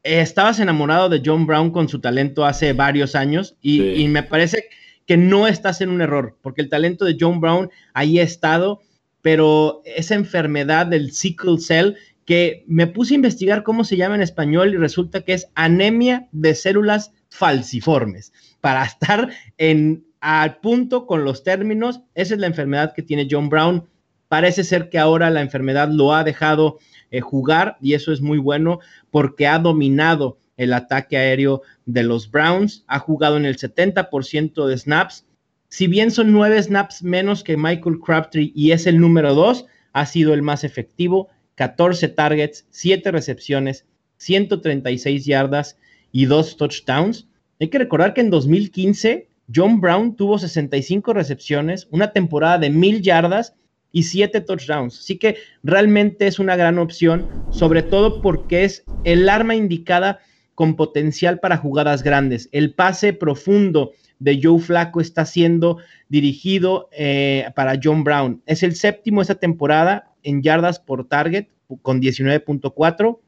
estabas 0.02 0.58
enamorado 0.58 1.10
de 1.10 1.20
John 1.22 1.46
Brown 1.46 1.70
con 1.70 1.86
su 1.86 2.00
talento 2.00 2.46
hace 2.46 2.72
varios 2.72 3.14
años 3.14 3.58
y, 3.60 4.08
me 4.08 4.22
parece 4.22 4.70
que 5.04 5.18
no 5.18 5.46
estás 5.46 5.82
en 5.82 5.90
un 5.90 6.00
error, 6.00 6.38
porque 6.40 6.62
el 6.62 6.70
talento 6.70 7.04
de 7.04 7.18
John 7.20 7.42
Brown 7.42 7.68
ahí 7.92 8.20
ha 8.20 8.22
estado, 8.22 8.80
pero 9.20 9.82
esa 9.84 10.14
enfermedad 10.14 10.86
del 10.86 11.12
sickle 11.12 11.58
cell 11.58 11.92
que 12.26 12.64
me 12.66 12.88
puse 12.88 13.14
a 13.14 13.16
investigar 13.16 13.62
cómo 13.62 13.84
se 13.84 13.96
llama 13.96 14.16
en 14.16 14.22
español 14.22 14.74
y 14.74 14.76
resulta 14.76 15.22
que 15.22 15.32
es 15.32 15.48
anemia 15.54 16.28
de 16.32 16.54
células 16.54 17.12
falciformes. 17.30 18.32
Para 18.60 18.84
estar 18.84 19.30
en 19.56 20.04
al 20.20 20.58
punto 20.58 21.06
con 21.06 21.24
los 21.24 21.44
términos, 21.44 22.00
esa 22.14 22.34
es 22.34 22.40
la 22.40 22.48
enfermedad 22.48 22.92
que 22.94 23.02
tiene 23.02 23.28
John 23.30 23.48
Brown. 23.48 23.88
Parece 24.28 24.64
ser 24.64 24.88
que 24.88 24.98
ahora 24.98 25.30
la 25.30 25.40
enfermedad 25.40 25.88
lo 25.88 26.12
ha 26.12 26.24
dejado 26.24 26.78
eh, 27.12 27.20
jugar 27.20 27.76
y 27.80 27.94
eso 27.94 28.12
es 28.12 28.20
muy 28.20 28.38
bueno 28.38 28.80
porque 29.12 29.46
ha 29.46 29.60
dominado 29.60 30.38
el 30.56 30.72
ataque 30.72 31.16
aéreo 31.16 31.62
de 31.84 32.02
los 32.02 32.28
Browns, 32.30 32.84
ha 32.88 32.98
jugado 32.98 33.36
en 33.36 33.44
el 33.44 33.56
70% 33.56 34.66
de 34.66 34.76
snaps. 34.76 35.26
Si 35.68 35.86
bien 35.86 36.10
son 36.10 36.32
nueve 36.32 36.60
snaps 36.60 37.04
menos 37.04 37.44
que 37.44 37.56
Michael 37.56 38.00
Crabtree 38.04 38.50
y 38.54 38.72
es 38.72 38.86
el 38.86 38.98
número 38.98 39.34
dos, 39.34 39.66
ha 39.92 40.06
sido 40.06 40.34
el 40.34 40.42
más 40.42 40.64
efectivo, 40.64 41.28
14 41.56 42.08
targets, 42.08 42.66
7 42.70 43.10
recepciones, 43.10 43.84
136 44.18 45.24
yardas 45.26 45.76
y 46.12 46.26
2 46.26 46.56
touchdowns. 46.56 47.28
Hay 47.60 47.68
que 47.68 47.78
recordar 47.78 48.14
que 48.14 48.20
en 48.20 48.30
2015 48.30 49.28
John 49.54 49.80
Brown 49.80 50.16
tuvo 50.16 50.38
65 50.38 51.12
recepciones, 51.12 51.88
una 51.90 52.12
temporada 52.12 52.58
de 52.58 52.70
1000 52.70 53.02
yardas 53.02 53.54
y 53.92 54.04
7 54.04 54.40
touchdowns. 54.42 54.98
Así 54.98 55.18
que 55.18 55.36
realmente 55.62 56.26
es 56.26 56.38
una 56.38 56.56
gran 56.56 56.78
opción, 56.78 57.26
sobre 57.50 57.82
todo 57.82 58.20
porque 58.20 58.64
es 58.64 58.84
el 59.04 59.28
arma 59.28 59.54
indicada 59.54 60.20
con 60.54 60.74
potencial 60.74 61.38
para 61.38 61.58
jugadas 61.58 62.02
grandes. 62.02 62.48
El 62.52 62.74
pase 62.74 63.12
profundo 63.12 63.92
de 64.18 64.40
Joe 64.42 64.58
Flaco 64.58 65.00
está 65.00 65.26
siendo 65.26 65.78
dirigido 66.08 66.88
eh, 66.92 67.50
para 67.54 67.78
John 67.82 68.04
Brown. 68.04 68.42
Es 68.46 68.62
el 68.62 68.74
séptimo 68.74 69.22
esta 69.22 69.34
temporada 69.36 70.12
en 70.26 70.42
yardas 70.42 70.80
por 70.80 71.08
target 71.08 71.46
con 71.82 72.02
19.4. 72.02 73.20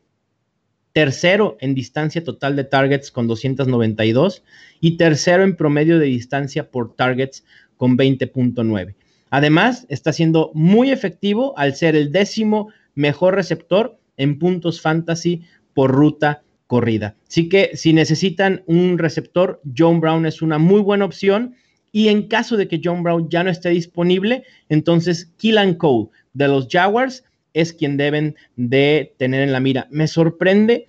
Tercero 0.92 1.56
en 1.60 1.74
distancia 1.74 2.24
total 2.24 2.56
de 2.56 2.64
targets 2.64 3.12
con 3.12 3.28
292 3.28 4.42
y 4.80 4.96
tercero 4.96 5.44
en 5.44 5.54
promedio 5.54 5.98
de 5.98 6.06
distancia 6.06 6.70
por 6.70 6.96
targets 6.96 7.44
con 7.76 7.96
20.9. 7.96 8.94
Además, 9.30 9.86
está 9.88 10.12
siendo 10.12 10.50
muy 10.54 10.90
efectivo 10.90 11.56
al 11.56 11.76
ser 11.76 11.94
el 11.94 12.10
décimo 12.10 12.70
mejor 12.94 13.34
receptor 13.34 13.98
en 14.16 14.38
puntos 14.38 14.80
fantasy 14.80 15.42
por 15.74 15.92
ruta 15.92 16.42
corrida. 16.66 17.14
Así 17.28 17.48
que 17.48 17.70
si 17.74 17.92
necesitan 17.92 18.64
un 18.66 18.98
receptor, 18.98 19.60
John 19.76 20.00
Brown 20.00 20.26
es 20.26 20.42
una 20.42 20.58
muy 20.58 20.80
buena 20.80 21.04
opción. 21.04 21.54
Y 21.98 22.10
en 22.10 22.28
caso 22.28 22.56
de 22.56 22.68
que 22.68 22.80
John 22.80 23.02
Brown 23.02 23.28
ya 23.28 23.42
no 23.42 23.50
esté 23.50 23.70
disponible, 23.70 24.44
entonces 24.68 25.32
Killan 25.36 25.74
Cole 25.74 26.10
de 26.32 26.46
los 26.46 26.68
Jaguars 26.70 27.24
es 27.54 27.72
quien 27.72 27.96
deben 27.96 28.36
de 28.54 29.16
tener 29.18 29.42
en 29.42 29.50
la 29.50 29.58
mira. 29.58 29.88
Me 29.90 30.06
sorprende 30.06 30.86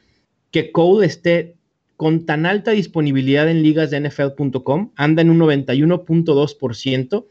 que 0.51 0.72
Cole 0.72 1.08
esté 1.08 1.56
con 1.98 2.28
tan 2.28 2.46
alta 2.46 2.70
disponibilidad 2.70 3.50
en 3.50 3.63
ligas 3.63 3.89
de 3.89 4.01
NFL.com, 4.01 4.92
anda 4.96 5.24
en 5.24 5.32
un 5.32 5.39
91.2%, 5.39 7.25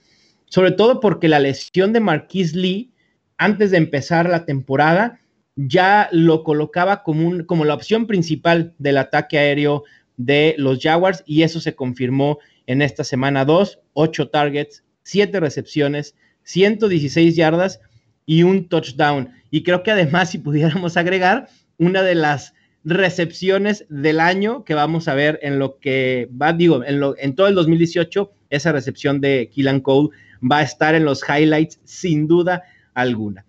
sobre 0.46 0.72
todo 0.72 0.98
porque 0.98 1.28
la 1.28 1.38
lesión 1.38 1.92
de 1.92 2.00
Marquise 2.00 2.58
Lee 2.58 2.90
antes 3.36 3.70
de 3.70 3.76
empezar 3.76 4.28
la 4.28 4.44
temporada 4.44 5.20
ya 5.54 6.08
lo 6.10 6.42
colocaba 6.42 7.04
como, 7.04 7.46
como 7.46 7.64
la 7.64 7.74
opción 7.74 8.08
principal 8.08 8.74
del 8.78 8.98
ataque 8.98 9.38
aéreo 9.38 9.84
de 10.16 10.56
los 10.58 10.80
Jaguars 10.82 11.22
y 11.26 11.42
eso 11.42 11.60
se 11.60 11.76
confirmó 11.76 12.40
en 12.68 12.82
esta 12.82 13.02
semana 13.02 13.46
2, 13.46 13.80
8 13.94 14.28
targets, 14.28 14.84
7 15.02 15.40
recepciones, 15.40 16.14
116 16.44 17.34
yardas 17.34 17.80
y 18.26 18.42
un 18.42 18.68
touchdown. 18.68 19.30
Y 19.50 19.62
creo 19.62 19.82
que 19.82 19.90
además 19.90 20.30
si 20.32 20.38
pudiéramos 20.38 20.96
agregar 20.96 21.48
una 21.78 22.02
de 22.02 22.14
las 22.14 22.54
recepciones 22.84 23.86
del 23.88 24.20
año 24.20 24.64
que 24.64 24.74
vamos 24.74 25.08
a 25.08 25.14
ver 25.14 25.38
en 25.42 25.58
lo 25.58 25.78
que 25.78 26.28
va, 26.40 26.52
digo, 26.52 26.84
en, 26.84 27.00
lo, 27.00 27.16
en 27.18 27.34
todo 27.34 27.48
el 27.48 27.54
2018, 27.54 28.30
esa 28.50 28.70
recepción 28.70 29.20
de 29.20 29.48
Killan 29.52 29.80
Cole 29.80 30.10
va 30.40 30.58
a 30.58 30.62
estar 30.62 30.94
en 30.94 31.04
los 31.04 31.22
highlights 31.26 31.80
sin 31.84 32.28
duda 32.28 32.64
alguna. 32.92 33.46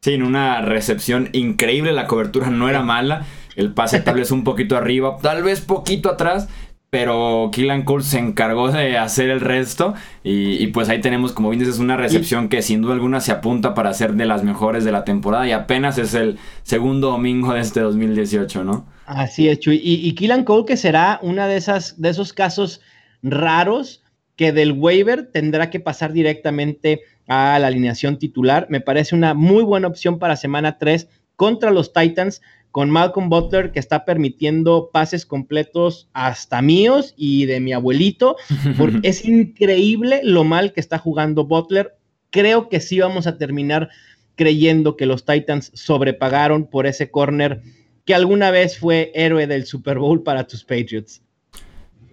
Sí, 0.00 0.14
en 0.14 0.22
una 0.22 0.60
recepción 0.62 1.28
increíble, 1.32 1.92
la 1.92 2.06
cobertura 2.06 2.50
no 2.50 2.68
era 2.68 2.82
mala, 2.82 3.26
el 3.56 3.72
pase 3.72 4.00
tal 4.02 4.16
vez 4.16 4.30
un 4.30 4.44
poquito 4.44 4.76
arriba, 4.76 5.16
tal 5.20 5.42
vez 5.42 5.60
poquito 5.60 6.10
atrás, 6.10 6.48
pero 6.94 7.50
Killan 7.52 7.82
Cole 7.82 8.04
se 8.04 8.20
encargó 8.20 8.70
de 8.70 8.96
hacer 8.98 9.28
el 9.28 9.40
resto 9.40 9.94
y, 10.22 10.68
pues 10.68 10.88
ahí 10.88 11.00
tenemos, 11.00 11.32
como 11.32 11.50
bien 11.50 11.58
dices, 11.58 11.80
una 11.80 11.96
recepción 11.96 12.48
que 12.48 12.62
sin 12.62 12.82
duda 12.82 12.94
alguna 12.94 13.18
se 13.18 13.32
apunta 13.32 13.74
para 13.74 13.92
ser 13.94 14.12
de 14.12 14.26
las 14.26 14.44
mejores 14.44 14.84
de 14.84 14.92
la 14.92 15.02
temporada 15.04 15.44
y 15.48 15.50
apenas 15.50 15.98
es 15.98 16.14
el 16.14 16.38
segundo 16.62 17.10
domingo 17.10 17.52
de 17.52 17.62
este 17.62 17.80
2018, 17.80 18.62
¿no? 18.62 18.86
Así 19.06 19.48
es, 19.48 19.58
Chuy. 19.58 19.80
Y, 19.82 20.08
y 20.08 20.14
Killan 20.14 20.44
Cole 20.44 20.66
que 20.66 20.76
será 20.76 21.18
una 21.20 21.48
de 21.48 21.56
esas 21.56 22.00
de 22.00 22.10
esos 22.10 22.32
casos 22.32 22.80
raros 23.24 24.04
que 24.36 24.52
del 24.52 24.70
waiver 24.70 25.32
tendrá 25.32 25.70
que 25.70 25.80
pasar 25.80 26.12
directamente 26.12 27.00
a 27.26 27.58
la 27.58 27.66
alineación 27.66 28.20
titular. 28.20 28.68
Me 28.70 28.80
parece 28.80 29.16
una 29.16 29.34
muy 29.34 29.64
buena 29.64 29.88
opción 29.88 30.20
para 30.20 30.36
semana 30.36 30.78
3 30.78 31.08
contra 31.34 31.72
los 31.72 31.92
Titans 31.92 32.40
con 32.74 32.90
Malcolm 32.90 33.28
Butler 33.28 33.70
que 33.70 33.78
está 33.78 34.04
permitiendo 34.04 34.90
pases 34.92 35.24
completos 35.24 36.08
hasta 36.12 36.60
míos 36.60 37.14
y 37.16 37.46
de 37.46 37.60
mi 37.60 37.72
abuelito, 37.72 38.34
porque 38.76 38.98
es 39.04 39.24
increíble 39.24 40.22
lo 40.24 40.42
mal 40.42 40.72
que 40.72 40.80
está 40.80 40.98
jugando 40.98 41.44
Butler. 41.44 41.94
Creo 42.30 42.68
que 42.68 42.80
sí 42.80 42.98
vamos 42.98 43.28
a 43.28 43.38
terminar 43.38 43.90
creyendo 44.34 44.96
que 44.96 45.06
los 45.06 45.24
Titans 45.24 45.70
sobrepagaron 45.72 46.66
por 46.66 46.88
ese 46.88 47.12
corner 47.12 47.62
que 48.04 48.12
alguna 48.12 48.50
vez 48.50 48.76
fue 48.76 49.12
héroe 49.14 49.46
del 49.46 49.66
Super 49.66 50.00
Bowl 50.00 50.24
para 50.24 50.48
tus 50.48 50.64
Patriots. 50.64 51.22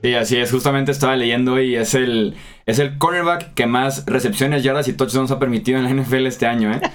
Sí, 0.01 0.13
así 0.15 0.37
es. 0.37 0.51
Justamente 0.51 0.91
estaba 0.91 1.15
leyendo 1.15 1.61
y 1.61 1.75
es 1.75 1.93
el, 1.93 2.35
es 2.65 2.79
el 2.79 2.97
cornerback 2.97 3.53
que 3.53 3.67
más 3.67 4.05
recepciones, 4.05 4.63
yardas 4.63 4.87
y 4.87 4.93
touchdowns 4.93 5.31
ha 5.31 5.39
permitido 5.39 5.77
en 5.77 5.83
la 5.83 5.93
NFL 5.93 6.25
este 6.25 6.47
año, 6.47 6.71
¿eh? 6.73 6.81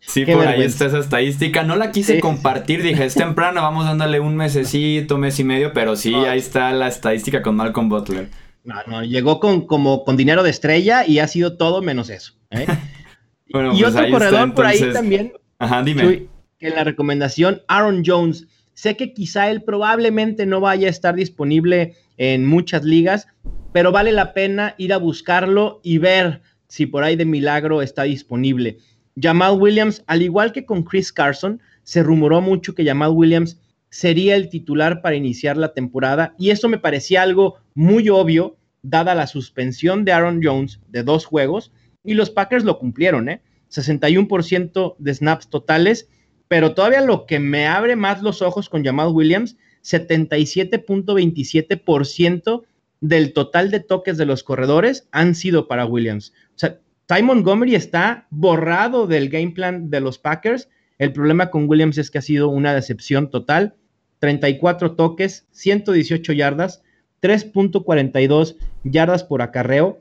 Sí, 0.00 0.26
por 0.26 0.46
ahí 0.46 0.62
está 0.62 0.86
esa 0.86 0.98
estadística. 0.98 1.62
No 1.62 1.76
la 1.76 1.92
quise 1.92 2.20
compartir, 2.20 2.82
dije, 2.82 3.04
es 3.04 3.14
temprano, 3.14 3.62
vamos 3.62 3.84
dándole 3.84 4.18
un 4.18 4.36
mesecito, 4.36 5.18
mes 5.18 5.38
y 5.38 5.44
medio, 5.44 5.72
pero 5.72 5.94
sí, 5.94 6.14
ahí 6.14 6.38
está 6.38 6.72
la 6.72 6.88
estadística 6.88 7.42
con 7.42 7.54
Malcolm 7.54 7.88
Butler. 7.88 8.28
No, 8.64 8.74
no, 8.86 9.04
llegó 9.04 9.40
con, 9.40 9.66
como, 9.66 10.04
con 10.04 10.16
dinero 10.16 10.42
de 10.42 10.50
estrella 10.50 11.06
y 11.06 11.20
ha 11.20 11.28
sido 11.28 11.56
todo 11.56 11.80
menos 11.80 12.10
eso. 12.10 12.34
¿eh? 12.50 12.66
y 13.46 13.52
pues 13.52 13.94
otro 13.94 14.10
corredor 14.10 14.54
por 14.54 14.66
ahí 14.66 14.92
también. 14.92 15.32
Ajá, 15.58 15.82
dime. 15.82 16.26
Que 16.58 16.70
la 16.70 16.84
recomendación, 16.84 17.62
Aaron 17.68 18.02
Jones. 18.04 18.48
Sé 18.80 18.96
que 18.96 19.12
quizá 19.12 19.50
él 19.50 19.62
probablemente 19.62 20.46
no 20.46 20.58
vaya 20.58 20.86
a 20.86 20.90
estar 20.90 21.14
disponible 21.14 21.96
en 22.16 22.46
muchas 22.46 22.82
ligas, 22.82 23.28
pero 23.74 23.92
vale 23.92 24.10
la 24.10 24.32
pena 24.32 24.74
ir 24.78 24.94
a 24.94 24.96
buscarlo 24.96 25.80
y 25.82 25.98
ver 25.98 26.40
si 26.66 26.86
por 26.86 27.04
ahí 27.04 27.14
de 27.14 27.26
milagro 27.26 27.82
está 27.82 28.04
disponible. 28.04 28.78
Jamal 29.20 29.60
Williams, 29.60 30.02
al 30.06 30.22
igual 30.22 30.52
que 30.52 30.64
con 30.64 30.82
Chris 30.82 31.12
Carson, 31.12 31.60
se 31.82 32.02
rumoró 32.02 32.40
mucho 32.40 32.74
que 32.74 32.86
Jamal 32.86 33.10
Williams 33.10 33.60
sería 33.90 34.34
el 34.34 34.48
titular 34.48 35.02
para 35.02 35.14
iniciar 35.14 35.58
la 35.58 35.74
temporada 35.74 36.34
y 36.38 36.48
eso 36.48 36.66
me 36.66 36.78
parecía 36.78 37.20
algo 37.20 37.56
muy 37.74 38.08
obvio 38.08 38.56
dada 38.80 39.14
la 39.14 39.26
suspensión 39.26 40.06
de 40.06 40.12
Aaron 40.12 40.40
Jones 40.42 40.80
de 40.88 41.02
dos 41.02 41.26
juegos 41.26 41.70
y 42.02 42.14
los 42.14 42.30
Packers 42.30 42.64
lo 42.64 42.78
cumplieron, 42.78 43.28
¿eh? 43.28 43.42
61% 43.68 44.96
de 44.98 45.14
snaps 45.14 45.50
totales, 45.50 46.08
pero 46.50 46.74
todavía 46.74 47.00
lo 47.00 47.24
que 47.26 47.38
me 47.38 47.68
abre 47.68 47.94
más 47.94 48.22
los 48.22 48.42
ojos 48.42 48.68
con 48.68 48.84
Jamal 48.84 49.12
Williams, 49.12 49.56
77.27% 49.84 52.64
del 53.00 53.32
total 53.32 53.70
de 53.70 53.78
toques 53.78 54.18
de 54.18 54.26
los 54.26 54.42
corredores 54.42 55.06
han 55.12 55.36
sido 55.36 55.68
para 55.68 55.86
Williams. 55.86 56.32
O 56.56 56.58
sea, 56.58 56.80
Ty 57.06 57.22
Montgomery 57.22 57.76
está 57.76 58.26
borrado 58.30 59.06
del 59.06 59.28
game 59.28 59.52
plan 59.52 59.90
de 59.90 60.00
los 60.00 60.18
Packers. 60.18 60.68
El 60.98 61.12
problema 61.12 61.50
con 61.50 61.68
Williams 61.68 61.98
es 61.98 62.10
que 62.10 62.18
ha 62.18 62.22
sido 62.22 62.48
una 62.48 62.74
decepción 62.74 63.30
total. 63.30 63.76
34 64.18 64.96
toques, 64.96 65.46
118 65.52 66.32
yardas, 66.32 66.82
3.42 67.22 68.56
yardas 68.82 69.22
por 69.22 69.40
acarreo. 69.40 70.00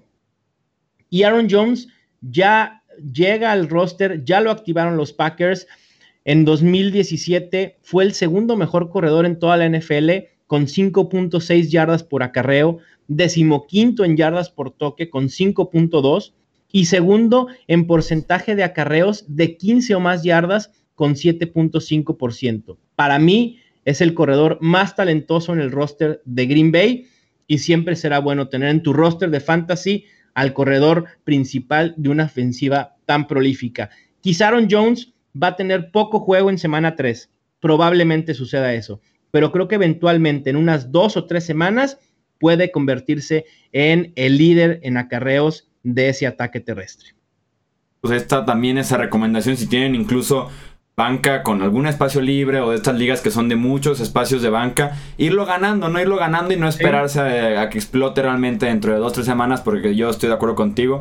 Y 1.11 1.21
Aaron 1.21 1.47
Jones 1.47 1.89
ya 2.21 2.81
llega 3.13 3.51
al 3.51 3.69
roster, 3.69 4.23
ya 4.23 4.41
lo 4.41 4.49
activaron 4.49 4.97
los 4.97 5.13
Packers. 5.13 5.67
En 6.29 6.45
2017 6.45 7.79
fue 7.81 8.03
el 8.03 8.13
segundo 8.13 8.55
mejor 8.55 8.91
corredor 8.91 9.25
en 9.25 9.39
toda 9.39 9.57
la 9.57 9.67
NFL 9.67 10.27
con 10.45 10.67
5.6 10.67 11.69
yardas 11.69 12.03
por 12.03 12.21
acarreo, 12.21 12.77
decimoquinto 13.07 14.05
en 14.05 14.15
yardas 14.15 14.51
por 14.51 14.69
toque 14.69 15.09
con 15.09 15.29
5.2 15.29 16.33
y 16.71 16.85
segundo 16.85 17.47
en 17.65 17.87
porcentaje 17.87 18.55
de 18.55 18.63
acarreos 18.63 19.25
de 19.27 19.57
15 19.57 19.95
o 19.95 19.99
más 19.99 20.21
yardas 20.21 20.71
con 20.93 21.15
7.5%. 21.15 22.77
Para 22.95 23.17
mí 23.17 23.57
es 23.83 23.99
el 23.99 24.13
corredor 24.13 24.59
más 24.61 24.95
talentoso 24.95 25.53
en 25.53 25.61
el 25.61 25.71
roster 25.71 26.21
de 26.25 26.45
Green 26.45 26.71
Bay 26.71 27.07
y 27.47 27.57
siempre 27.57 27.95
será 27.95 28.19
bueno 28.19 28.49
tener 28.49 28.69
en 28.69 28.83
tu 28.83 28.93
roster 28.93 29.31
de 29.31 29.39
fantasy 29.39 30.05
al 30.35 30.53
corredor 30.53 31.05
principal 31.23 31.95
de 31.97 32.09
una 32.09 32.25
ofensiva 32.25 32.97
tan 33.07 33.25
prolífica. 33.25 33.89
Quizá 34.21 34.51
Jones 34.69 35.11
va 35.41 35.47
a 35.47 35.55
tener 35.55 35.91
poco 35.91 36.19
juego 36.19 36.49
en 36.49 36.57
semana 36.57 36.95
3. 36.95 37.29
Probablemente 37.59 38.33
suceda 38.33 38.73
eso. 38.73 39.01
Pero 39.31 39.51
creo 39.51 39.67
que 39.67 39.75
eventualmente 39.75 40.49
en 40.49 40.55
unas 40.55 40.91
dos 40.91 41.17
o 41.17 41.25
tres 41.25 41.45
semanas 41.45 41.99
puede 42.39 42.71
convertirse 42.71 43.45
en 43.71 44.13
el 44.15 44.37
líder 44.37 44.79
en 44.83 44.97
acarreos 44.97 45.69
de 45.83 46.09
ese 46.09 46.25
ataque 46.25 46.59
terrestre. 46.59 47.09
Pues 48.01 48.21
esta 48.21 48.45
también 48.45 48.77
esa 48.77 48.97
recomendación, 48.97 49.57
si 49.57 49.67
tienen 49.67 49.93
incluso 49.93 50.49
banca 50.95 51.43
con 51.43 51.61
algún 51.61 51.87
espacio 51.87 52.19
libre 52.19 52.59
o 52.59 52.71
de 52.71 52.75
estas 52.75 52.97
ligas 52.97 53.21
que 53.21 53.31
son 53.31 53.47
de 53.47 53.55
muchos 53.55 54.01
espacios 54.01 54.41
de 54.41 54.49
banca, 54.49 54.97
irlo 55.17 55.45
ganando, 55.45 55.87
no 55.87 55.99
irlo 56.01 56.17
ganando 56.17 56.53
y 56.53 56.57
no 56.57 56.67
esperarse 56.67 57.21
a, 57.21 57.69
que 57.69 57.77
explote 57.77 58.21
realmente 58.21 58.65
dentro 58.65 58.91
de 58.91 58.99
dos 58.99 59.11
o 59.11 59.15
tres 59.15 59.25
semanas, 59.25 59.61
porque 59.61 59.95
yo 59.95 60.09
estoy 60.09 60.27
de 60.27 60.35
acuerdo 60.35 60.55
contigo. 60.55 60.99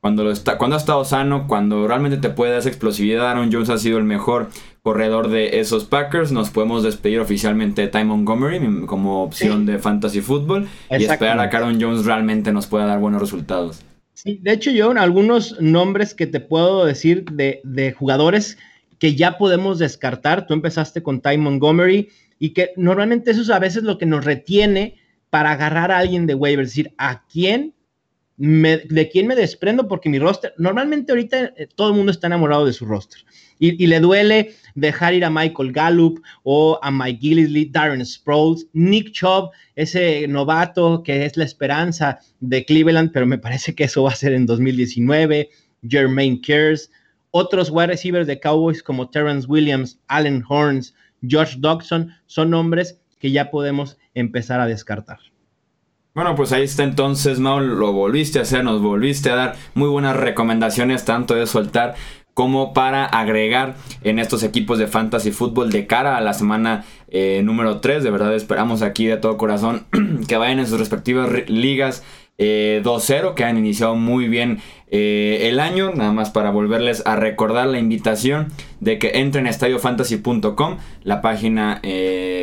Cuando, 0.00 0.22
lo 0.22 0.30
está, 0.30 0.58
cuando 0.58 0.76
ha 0.76 0.78
estado 0.78 1.04
sano, 1.04 1.48
cuando 1.48 1.88
realmente 1.88 2.18
te 2.18 2.28
puede 2.28 2.52
dar 2.52 2.60
esa 2.60 2.68
explosividad, 2.68 3.28
Aaron 3.28 3.50
Jones 3.52 3.68
ha 3.68 3.78
sido 3.78 3.98
el 3.98 4.04
mejor 4.04 4.48
corredor 4.82 5.28
de 5.28 5.58
esos 5.58 5.84
Packers. 5.84 6.30
Nos 6.30 6.50
podemos 6.50 6.84
despedir 6.84 7.18
oficialmente 7.18 7.82
de 7.82 7.88
Ty 7.88 8.04
Montgomery 8.04 8.86
como 8.86 9.24
opción 9.24 9.66
de 9.66 9.78
fantasy 9.78 10.20
football 10.20 10.68
y 10.90 11.04
esperar 11.04 11.40
a 11.40 11.50
que 11.50 11.56
Aaron 11.56 11.80
Jones 11.80 12.04
realmente 12.04 12.52
nos 12.52 12.68
pueda 12.68 12.86
dar 12.86 13.00
buenos 13.00 13.20
resultados. 13.20 13.82
Sí, 14.14 14.38
de 14.40 14.52
hecho, 14.52 14.70
yo 14.70 14.90
algunos 14.92 15.60
nombres 15.60 16.14
que 16.14 16.26
te 16.26 16.40
puedo 16.40 16.84
decir 16.84 17.24
de, 17.24 17.60
de 17.64 17.92
jugadores 17.92 18.56
que 18.98 19.14
ya 19.14 19.38
podemos 19.38 19.78
descartar. 19.78 20.46
Tú 20.46 20.54
empezaste 20.54 21.02
con 21.02 21.20
Ty 21.20 21.38
Montgomery 21.38 22.08
y 22.38 22.50
que 22.50 22.70
normalmente 22.76 23.32
eso 23.32 23.42
es 23.42 23.50
a 23.50 23.58
veces 23.58 23.82
lo 23.82 23.98
que 23.98 24.06
nos 24.06 24.24
retiene 24.24 24.96
para 25.30 25.52
agarrar 25.52 25.90
a 25.90 25.98
alguien 25.98 26.26
de 26.26 26.34
waiver, 26.34 26.64
es 26.64 26.70
decir, 26.70 26.94
a 26.98 27.24
quién 27.26 27.74
de 28.38 29.10
quién 29.12 29.26
me 29.26 29.34
desprendo 29.34 29.88
porque 29.88 30.08
mi 30.08 30.20
roster, 30.20 30.54
normalmente 30.58 31.10
ahorita 31.10 31.52
eh, 31.56 31.68
todo 31.74 31.88
el 31.88 31.96
mundo 31.96 32.12
está 32.12 32.28
enamorado 32.28 32.64
de 32.64 32.72
su 32.72 32.86
roster 32.86 33.20
y, 33.58 33.86
le 33.86 34.00
duele 34.00 34.54
dejar 34.74 35.14
ir 35.14 35.24
a 35.24 35.30
Michael 35.30 35.72
Gallup 35.72 36.22
o 36.44 36.78
a 36.80 36.90
Mike 36.90 37.18
Gillisley, 37.20 37.64
Darren 37.66 38.04
Sproles, 38.04 38.66
Nick 38.72 39.10
Chubb, 39.10 39.50
ese 39.74 40.26
novato 40.28 41.02
que 41.02 41.24
es 41.24 41.36
la 41.36 41.44
esperanza 41.44 42.20
de 42.40 42.64
Cleveland, 42.64 43.10
pero 43.12 43.26
me 43.26 43.38
parece 43.38 43.74
que 43.74 43.84
eso 43.84 44.04
va 44.04 44.10
a 44.10 44.14
ser 44.14 44.32
en 44.32 44.46
2019, 44.46 45.50
Jermaine 45.88 46.40
Kears, 46.40 46.90
otros 47.30 47.70
wide 47.70 47.88
receivers 47.88 48.26
de 48.26 48.40
Cowboys 48.40 48.82
como 48.82 49.10
Terrence 49.10 49.46
Williams, 49.48 49.98
Allen 50.06 50.44
Horns, 50.48 50.94
Josh 51.28 51.56
Dodson, 51.56 52.14
son 52.26 52.50
nombres 52.50 53.00
que 53.18 53.32
ya 53.32 53.50
podemos 53.50 53.98
empezar 54.14 54.60
a 54.60 54.66
descartar. 54.66 55.18
Bueno, 56.18 56.34
pues 56.34 56.50
ahí 56.50 56.64
está 56.64 56.82
entonces, 56.82 57.38
Mau, 57.38 57.60
lo 57.60 57.92
volviste 57.92 58.40
a 58.40 58.42
hacer, 58.42 58.64
nos 58.64 58.82
volviste 58.82 59.30
a 59.30 59.36
dar 59.36 59.56
muy 59.74 59.88
buenas 59.88 60.16
recomendaciones, 60.16 61.04
tanto 61.04 61.36
de 61.36 61.46
soltar 61.46 61.94
como 62.34 62.72
para 62.72 63.04
agregar 63.04 63.76
en 64.02 64.18
estos 64.18 64.42
equipos 64.42 64.80
de 64.80 64.88
fantasy 64.88 65.30
fútbol 65.30 65.70
de 65.70 65.86
cara 65.86 66.16
a 66.16 66.20
la 66.20 66.34
semana 66.34 66.84
eh, 67.06 67.42
número 67.44 67.78
3. 67.78 68.02
De 68.02 68.10
verdad 68.10 68.34
esperamos 68.34 68.82
aquí 68.82 69.06
de 69.06 69.16
todo 69.16 69.36
corazón 69.36 69.86
que 70.26 70.36
vayan 70.36 70.58
en 70.58 70.66
sus 70.66 70.80
respectivas 70.80 71.30
ligas 71.48 72.02
2-0, 72.36 72.38
eh, 72.38 73.34
que 73.36 73.44
han 73.44 73.56
iniciado 73.56 73.94
muy 73.94 74.26
bien 74.26 74.58
eh, 74.90 75.48
el 75.48 75.60
año. 75.60 75.92
Nada 75.94 76.10
más 76.10 76.30
para 76.30 76.50
volverles 76.50 77.04
a 77.06 77.14
recordar 77.14 77.68
la 77.68 77.78
invitación 77.78 78.48
de 78.80 78.98
que 78.98 79.20
entren 79.20 79.46
a 79.46 79.50
estadiofantasy.com, 79.50 80.78
la 81.04 81.22
página 81.22 81.80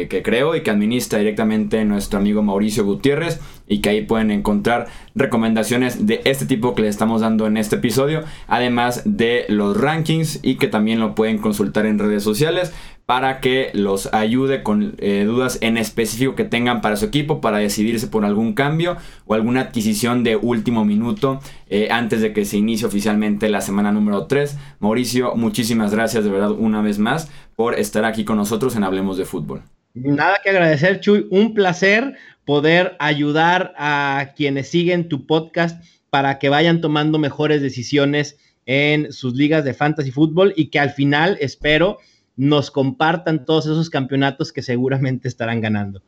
que 0.07 0.23
creo 0.23 0.55
y 0.55 0.61
que 0.61 0.71
administra 0.71 1.19
directamente 1.19 1.83
nuestro 1.85 2.19
amigo 2.19 2.41
Mauricio 2.43 2.85
Gutiérrez 2.85 3.39
y 3.67 3.79
que 3.79 3.89
ahí 3.89 4.01
pueden 4.01 4.31
encontrar 4.31 4.87
recomendaciones 5.15 6.05
de 6.05 6.21
este 6.25 6.45
tipo 6.45 6.75
que 6.75 6.83
les 6.83 6.91
estamos 6.91 7.21
dando 7.21 7.47
en 7.47 7.57
este 7.57 7.77
episodio, 7.77 8.23
además 8.47 9.01
de 9.05 9.45
los 9.49 9.79
rankings 9.79 10.39
y 10.43 10.55
que 10.55 10.67
también 10.67 10.99
lo 10.99 11.15
pueden 11.15 11.37
consultar 11.37 11.85
en 11.85 11.99
redes 11.99 12.23
sociales 12.23 12.73
para 13.05 13.39
que 13.39 13.69
los 13.73 14.11
ayude 14.13 14.63
con 14.63 14.95
eh, 14.97 15.25
dudas 15.25 15.59
en 15.61 15.77
específico 15.77 16.35
que 16.35 16.43
tengan 16.43 16.81
para 16.81 16.95
su 16.95 17.05
equipo, 17.05 17.39
para 17.39 17.59
decidirse 17.59 18.07
por 18.07 18.25
algún 18.25 18.53
cambio 18.53 18.97
o 19.25 19.35
alguna 19.35 19.61
adquisición 19.61 20.23
de 20.23 20.35
último 20.35 20.85
minuto 20.85 21.39
eh, 21.69 21.89
antes 21.91 22.21
de 22.21 22.33
que 22.33 22.45
se 22.45 22.57
inicie 22.57 22.87
oficialmente 22.87 23.49
la 23.49 23.61
semana 23.61 23.91
número 23.91 24.25
3. 24.25 24.57
Mauricio, 24.79 25.35
muchísimas 25.35 25.91
gracias 25.91 26.23
de 26.23 26.31
verdad 26.31 26.51
una 26.51 26.81
vez 26.81 26.97
más 26.97 27.29
por 27.55 27.75
estar 27.75 28.05
aquí 28.05 28.25
con 28.25 28.37
nosotros 28.37 28.75
en 28.75 28.83
Hablemos 28.83 29.17
de 29.17 29.25
Fútbol. 29.25 29.61
Nada 29.95 30.39
que 30.43 30.49
agradecer, 30.49 30.99
Chuy. 30.99 31.27
Un 31.31 31.53
placer 31.53 32.15
poder 32.43 32.95
ayudar 32.99 33.73
a 33.77 34.33
quienes 34.35 34.69
siguen 34.69 35.07
tu 35.07 35.25
podcast 35.25 35.83
para 36.09 36.37
que 36.37 36.49
vayan 36.49 36.81
tomando 36.81 37.17
mejores 37.17 37.61
decisiones 37.61 38.37
en 38.65 39.11
sus 39.13 39.33
ligas 39.33 39.63
de 39.63 39.73
fantasy 39.73 40.11
fútbol 40.11 40.53
y 40.55 40.67
que 40.67 40.79
al 40.79 40.89
final 40.91 41.37
espero 41.39 41.97
nos 42.35 42.71
compartan 42.71 43.45
todos 43.45 43.65
esos 43.65 43.89
campeonatos 43.89 44.51
que 44.51 44.61
seguramente 44.61 45.27
estarán 45.27 45.61
ganando. 45.61 46.01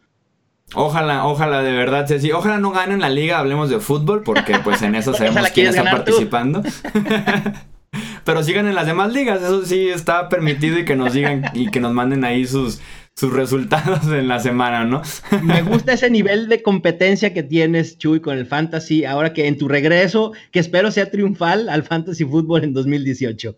Ojalá, 0.74 1.26
ojalá 1.26 1.64
de 1.64 1.72
verdad, 1.72 2.08
Ceci. 2.08 2.34
Ojalá 2.34 2.58
no 2.58 2.72
ganen 2.72 3.00
la 3.00 3.10
liga, 3.10 3.40
hablemos 3.40 3.70
de 3.70 3.80
fútbol, 3.80 4.24
porque 4.24 4.60
pues 4.60 4.82
en 4.82 4.96
eso 4.96 5.14
sabemos 5.18 5.50
quién 5.52 5.68
está 5.68 5.84
participando. 5.84 6.62
Pero 8.26 8.44
sigan 8.44 8.68
en 8.68 8.76
las 8.76 8.86
demás 8.86 9.14
ligas, 9.14 9.42
eso 9.42 9.66
sí 9.66 9.88
está 9.88 10.28
permitido 10.28 10.78
y 10.78 10.84
que 10.84 10.98
nos 10.98 11.14
digan 11.14 11.46
y 11.54 11.72
que 11.72 11.80
nos 11.80 11.94
manden 11.94 12.26
ahí 12.26 12.46
sus, 12.46 12.82
sus 13.18 13.34
resultados 13.34 14.06
en 14.06 14.28
la 14.28 14.40
semana, 14.40 14.86
¿no? 14.86 15.02
Me 15.42 15.62
gusta 15.64 15.94
ese 15.94 16.12
nivel 16.12 16.50
de 16.50 16.62
competencia 16.62 17.34
que 17.34 17.42
tienes, 17.42 17.98
Chuy, 17.98 18.20
con 18.20 18.38
el 18.38 18.46
fantasy, 18.46 19.06
ahora 19.06 19.34
que 19.34 19.48
en 19.48 19.58
tu 19.58 19.68
regreso, 19.68 20.34
que 20.52 20.60
espero 20.60 20.92
sea 20.92 21.10
triunfal 21.10 21.68
al 21.68 21.82
fantasy 21.82 22.26
fútbol 22.26 22.64
en 22.64 22.74
2018. 22.74 23.58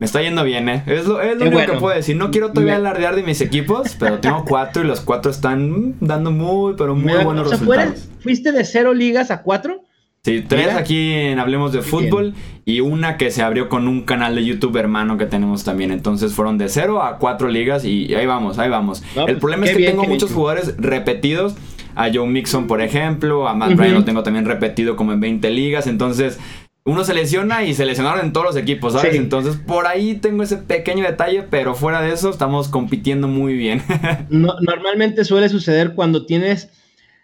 Me 0.00 0.06
está 0.06 0.22
yendo 0.22 0.42
bien, 0.42 0.68
¿eh? 0.68 0.82
Es 0.86 1.06
lo, 1.06 1.18
único 1.18 1.72
que 1.72 1.78
puedo 1.78 1.94
decir. 1.94 2.16
No 2.16 2.32
quiero 2.32 2.50
todavía 2.50 2.76
alardear 2.76 3.14
de 3.14 3.22
mis 3.22 3.40
equipos, 3.40 3.94
pero 3.96 4.18
tengo 4.18 4.44
cuatro 4.44 4.82
y 4.82 4.86
los 4.86 5.00
cuatro 5.02 5.30
están 5.30 5.94
dando 6.00 6.32
muy, 6.32 6.74
pero 6.76 6.96
muy 6.96 7.22
buenos 7.22 7.48
resultados. 7.48 8.08
¿Fuiste 8.20 8.50
de 8.50 8.64
cero 8.64 8.92
ligas 8.92 9.30
a 9.30 9.42
cuatro? 9.42 9.84
Sí, 10.22 10.44
tres 10.46 10.74
aquí 10.74 11.12
en 11.14 11.38
Hablemos 11.38 11.72
de 11.72 11.80
Fútbol 11.80 12.34
y 12.66 12.80
una 12.80 13.16
que 13.16 13.30
se 13.30 13.40
abrió 13.40 13.70
con 13.70 13.88
un 13.88 14.02
canal 14.02 14.34
de 14.34 14.44
YouTube 14.44 14.76
hermano 14.76 15.16
que 15.16 15.24
tenemos 15.24 15.64
también. 15.64 15.92
Entonces 15.92 16.34
fueron 16.34 16.58
de 16.58 16.68
cero 16.68 17.02
a 17.02 17.16
cuatro 17.16 17.48
ligas 17.48 17.86
y 17.86 18.14
ahí 18.14 18.26
vamos, 18.26 18.58
ahí 18.58 18.68
vamos. 18.68 19.02
el 19.16 19.24
pues, 19.24 19.38
problema 19.38 19.64
es 19.64 19.76
que 19.78 19.86
tengo 19.86 20.04
muchos 20.04 20.30
jugadores 20.30 20.74
repetidos. 20.76 21.54
A 21.94 22.12
Joe 22.12 22.26
Mixon, 22.26 22.66
por 22.66 22.82
ejemplo, 22.82 23.48
a 23.48 23.54
Matt 23.54 23.72
Ryan 23.72 23.94
lo 23.94 24.04
tengo 24.04 24.22
también 24.22 24.44
repetido 24.44 24.94
como 24.94 25.12
en 25.12 25.20
20 25.20 25.50
ligas. 25.50 25.86
Entonces, 25.86 26.38
uno 26.84 27.02
se 27.02 27.14
lesiona 27.14 27.64
y 27.64 27.72
se 27.72 27.86
lesionaron 27.86 28.24
en 28.24 28.32
todos 28.32 28.46
los 28.46 28.56
equipos, 28.56 28.92
¿sabes? 28.92 29.14
Entonces, 29.14 29.56
por 29.56 29.86
ahí 29.86 30.14
tengo 30.14 30.42
ese 30.42 30.58
pequeño 30.58 31.02
detalle, 31.02 31.44
pero 31.48 31.74
fuera 31.74 32.02
de 32.02 32.12
eso, 32.12 32.28
estamos 32.30 32.68
compitiendo 32.68 33.26
muy 33.26 33.54
bien. 33.54 33.82
normalmente 34.28 35.24
suele 35.24 35.48
suceder 35.48 35.94
cuando 35.94 36.26
tienes 36.26 36.70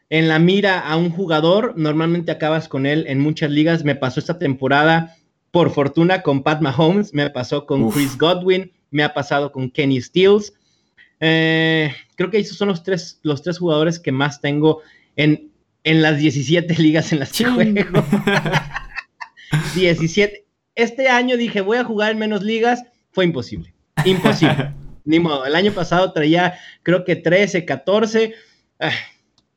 en 0.09 0.29
la 0.29 0.39
mira 0.39 0.81
a 0.81 0.97
un 0.97 1.11
jugador, 1.11 1.75
normalmente 1.77 2.31
acabas 2.31 2.69
con 2.69 2.87
él 2.87 3.05
en 3.09 3.19
muchas 3.19 3.51
ligas. 3.51 3.85
Me 3.85 3.97
pasó 3.97 4.21
esta 4.21 4.39
temporada, 4.39 5.17
por 5.51 5.71
fortuna, 5.71 6.23
con 6.23 6.43
Pat 6.43 6.61
Mahomes, 6.61 7.13
me 7.13 7.29
pasó 7.31 7.67
con 7.67 7.91
Chris 7.91 8.17
Godwin, 8.17 8.73
me 8.91 9.03
ha 9.03 9.15
pasado 9.15 9.51
con 9.51 9.71
Kenny 9.71 10.01
Stills. 10.01 10.53
Eh, 11.19 11.93
creo 12.15 12.31
que 12.31 12.39
esos 12.39 12.57
son 12.57 12.69
los 12.69 12.83
tres, 12.83 13.19
los 13.23 13.43
tres 13.43 13.59
jugadores 13.59 13.99
que 13.99 14.13
más 14.13 14.41
tengo 14.41 14.83
en, 15.17 15.51
en 15.83 16.03
las 16.03 16.19
17 16.19 16.75
ligas 16.79 17.13
en 17.13 17.19
las 17.21 17.33
que 17.33 17.45
juego. 17.47 17.75
17. 19.75 20.47
Este 20.75 21.09
año 21.09 21.37
dije, 21.37 21.63
voy 21.63 21.79
a 21.79 21.85
jugar 21.85 22.13
en 22.13 22.19
menos 22.19 22.43
ligas. 22.43 22.85
Fue 23.11 23.25
imposible. 23.25 23.75
Imposible. 24.05 24.73
Ni 25.05 25.19
modo. 25.19 25.47
El 25.47 25.55
año 25.55 25.73
pasado 25.73 26.13
traía, 26.13 26.59
creo 26.83 27.05
que 27.05 27.17
13, 27.17 27.65
14 27.65 28.35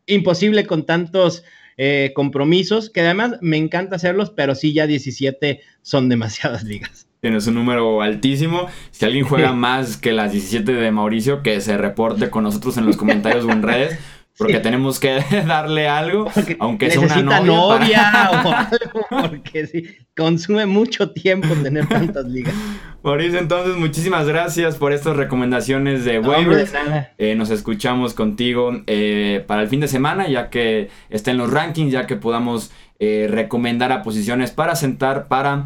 imposible 0.09 0.65
con 0.65 0.85
tantos 0.85 1.43
eh, 1.77 2.11
compromisos, 2.13 2.89
que 2.89 3.01
además 3.01 3.37
me 3.39 3.55
encanta 3.55 3.95
hacerlos, 3.95 4.31
pero 4.31 4.53
sí 4.53 4.73
ya 4.73 4.85
17 4.85 5.61
son 5.81 6.09
demasiadas 6.09 6.63
ligas. 6.65 7.07
Tienes 7.21 7.47
un 7.47 7.55
número 7.55 8.01
altísimo. 8.01 8.67
Si 8.91 9.05
alguien 9.05 9.25
juega 9.25 9.51
más 9.53 9.97
que 9.97 10.13
las 10.13 10.31
17 10.31 10.71
de 10.71 10.91
Mauricio, 10.91 11.43
que 11.43 11.59
se 11.59 11.77
reporte 11.77 12.29
con 12.29 12.43
nosotros 12.43 12.77
en 12.77 12.85
los 12.85 12.95
comentarios 12.95 13.43
o 13.45 13.51
en 13.51 13.61
redes, 13.61 13.99
porque 14.37 14.59
tenemos 14.59 15.01
que 15.01 15.19
darle 15.47 15.89
algo, 15.89 16.31
aunque 16.59 16.89
sea 16.89 17.01
una 17.01 17.41
novia. 17.41 18.29
o 18.45 18.53
algo, 18.53 19.29
porque 19.29 19.67
sí, 19.67 19.83
consume 20.15 20.65
mucho 20.65 21.11
tiempo 21.11 21.53
tener 21.61 21.87
tantas 21.87 22.25
ligas. 22.25 22.55
Mauricio, 23.01 23.39
entonces 23.39 23.77
muchísimas 23.77 24.27
gracias 24.27 24.75
por 24.75 24.91
estas 24.91 25.15
recomendaciones 25.15 26.03
de 26.03 26.19
waivers. 26.19 26.73
Eh, 27.17 27.33
nos 27.35 27.49
escuchamos 27.49 28.13
contigo 28.13 28.73
eh, 28.87 29.43
para 29.47 29.61
el 29.61 29.69
fin 29.69 29.79
de 29.79 29.87
semana, 29.87 30.27
ya 30.27 30.49
que 30.49 30.89
está 31.09 31.31
en 31.31 31.37
los 31.37 31.51
rankings, 31.51 31.93
ya 31.93 32.05
que 32.05 32.17
podamos 32.17 32.71
eh, 32.99 33.27
recomendar 33.29 33.93
a 33.93 34.03
posiciones 34.03 34.51
para 34.51 34.75
sentar, 34.75 35.27
para 35.27 35.65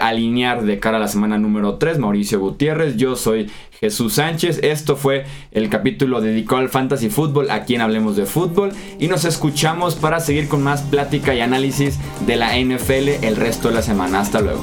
alinear 0.00 0.64
de 0.64 0.78
cara 0.78 0.98
a 0.98 1.00
la 1.00 1.08
semana 1.08 1.38
número 1.38 1.76
3. 1.76 1.98
Mauricio 1.98 2.40
Gutiérrez, 2.40 2.96
yo 2.96 3.16
soy 3.16 3.50
Jesús 3.80 4.14
Sánchez. 4.14 4.60
Esto 4.62 4.96
fue 4.96 5.24
el 5.50 5.68
capítulo 5.68 6.20
dedicado 6.20 6.60
al 6.60 6.68
Fantasy 6.68 7.10
Fútbol, 7.10 7.50
aquí 7.50 7.74
en 7.74 7.82
Hablemos 7.82 8.16
de 8.16 8.26
Fútbol. 8.26 8.72
Y 8.98 9.08
nos 9.08 9.24
escuchamos 9.26 9.94
para 9.94 10.20
seguir 10.20 10.48
con 10.48 10.62
más 10.62 10.82
plática 10.82 11.34
y 11.34 11.40
análisis 11.40 11.98
de 12.26 12.36
la 12.36 12.58
NFL 12.58 13.24
el 13.24 13.36
resto 13.36 13.68
de 13.68 13.74
la 13.74 13.82
semana. 13.82 14.20
Hasta 14.20 14.40
luego. 14.40 14.62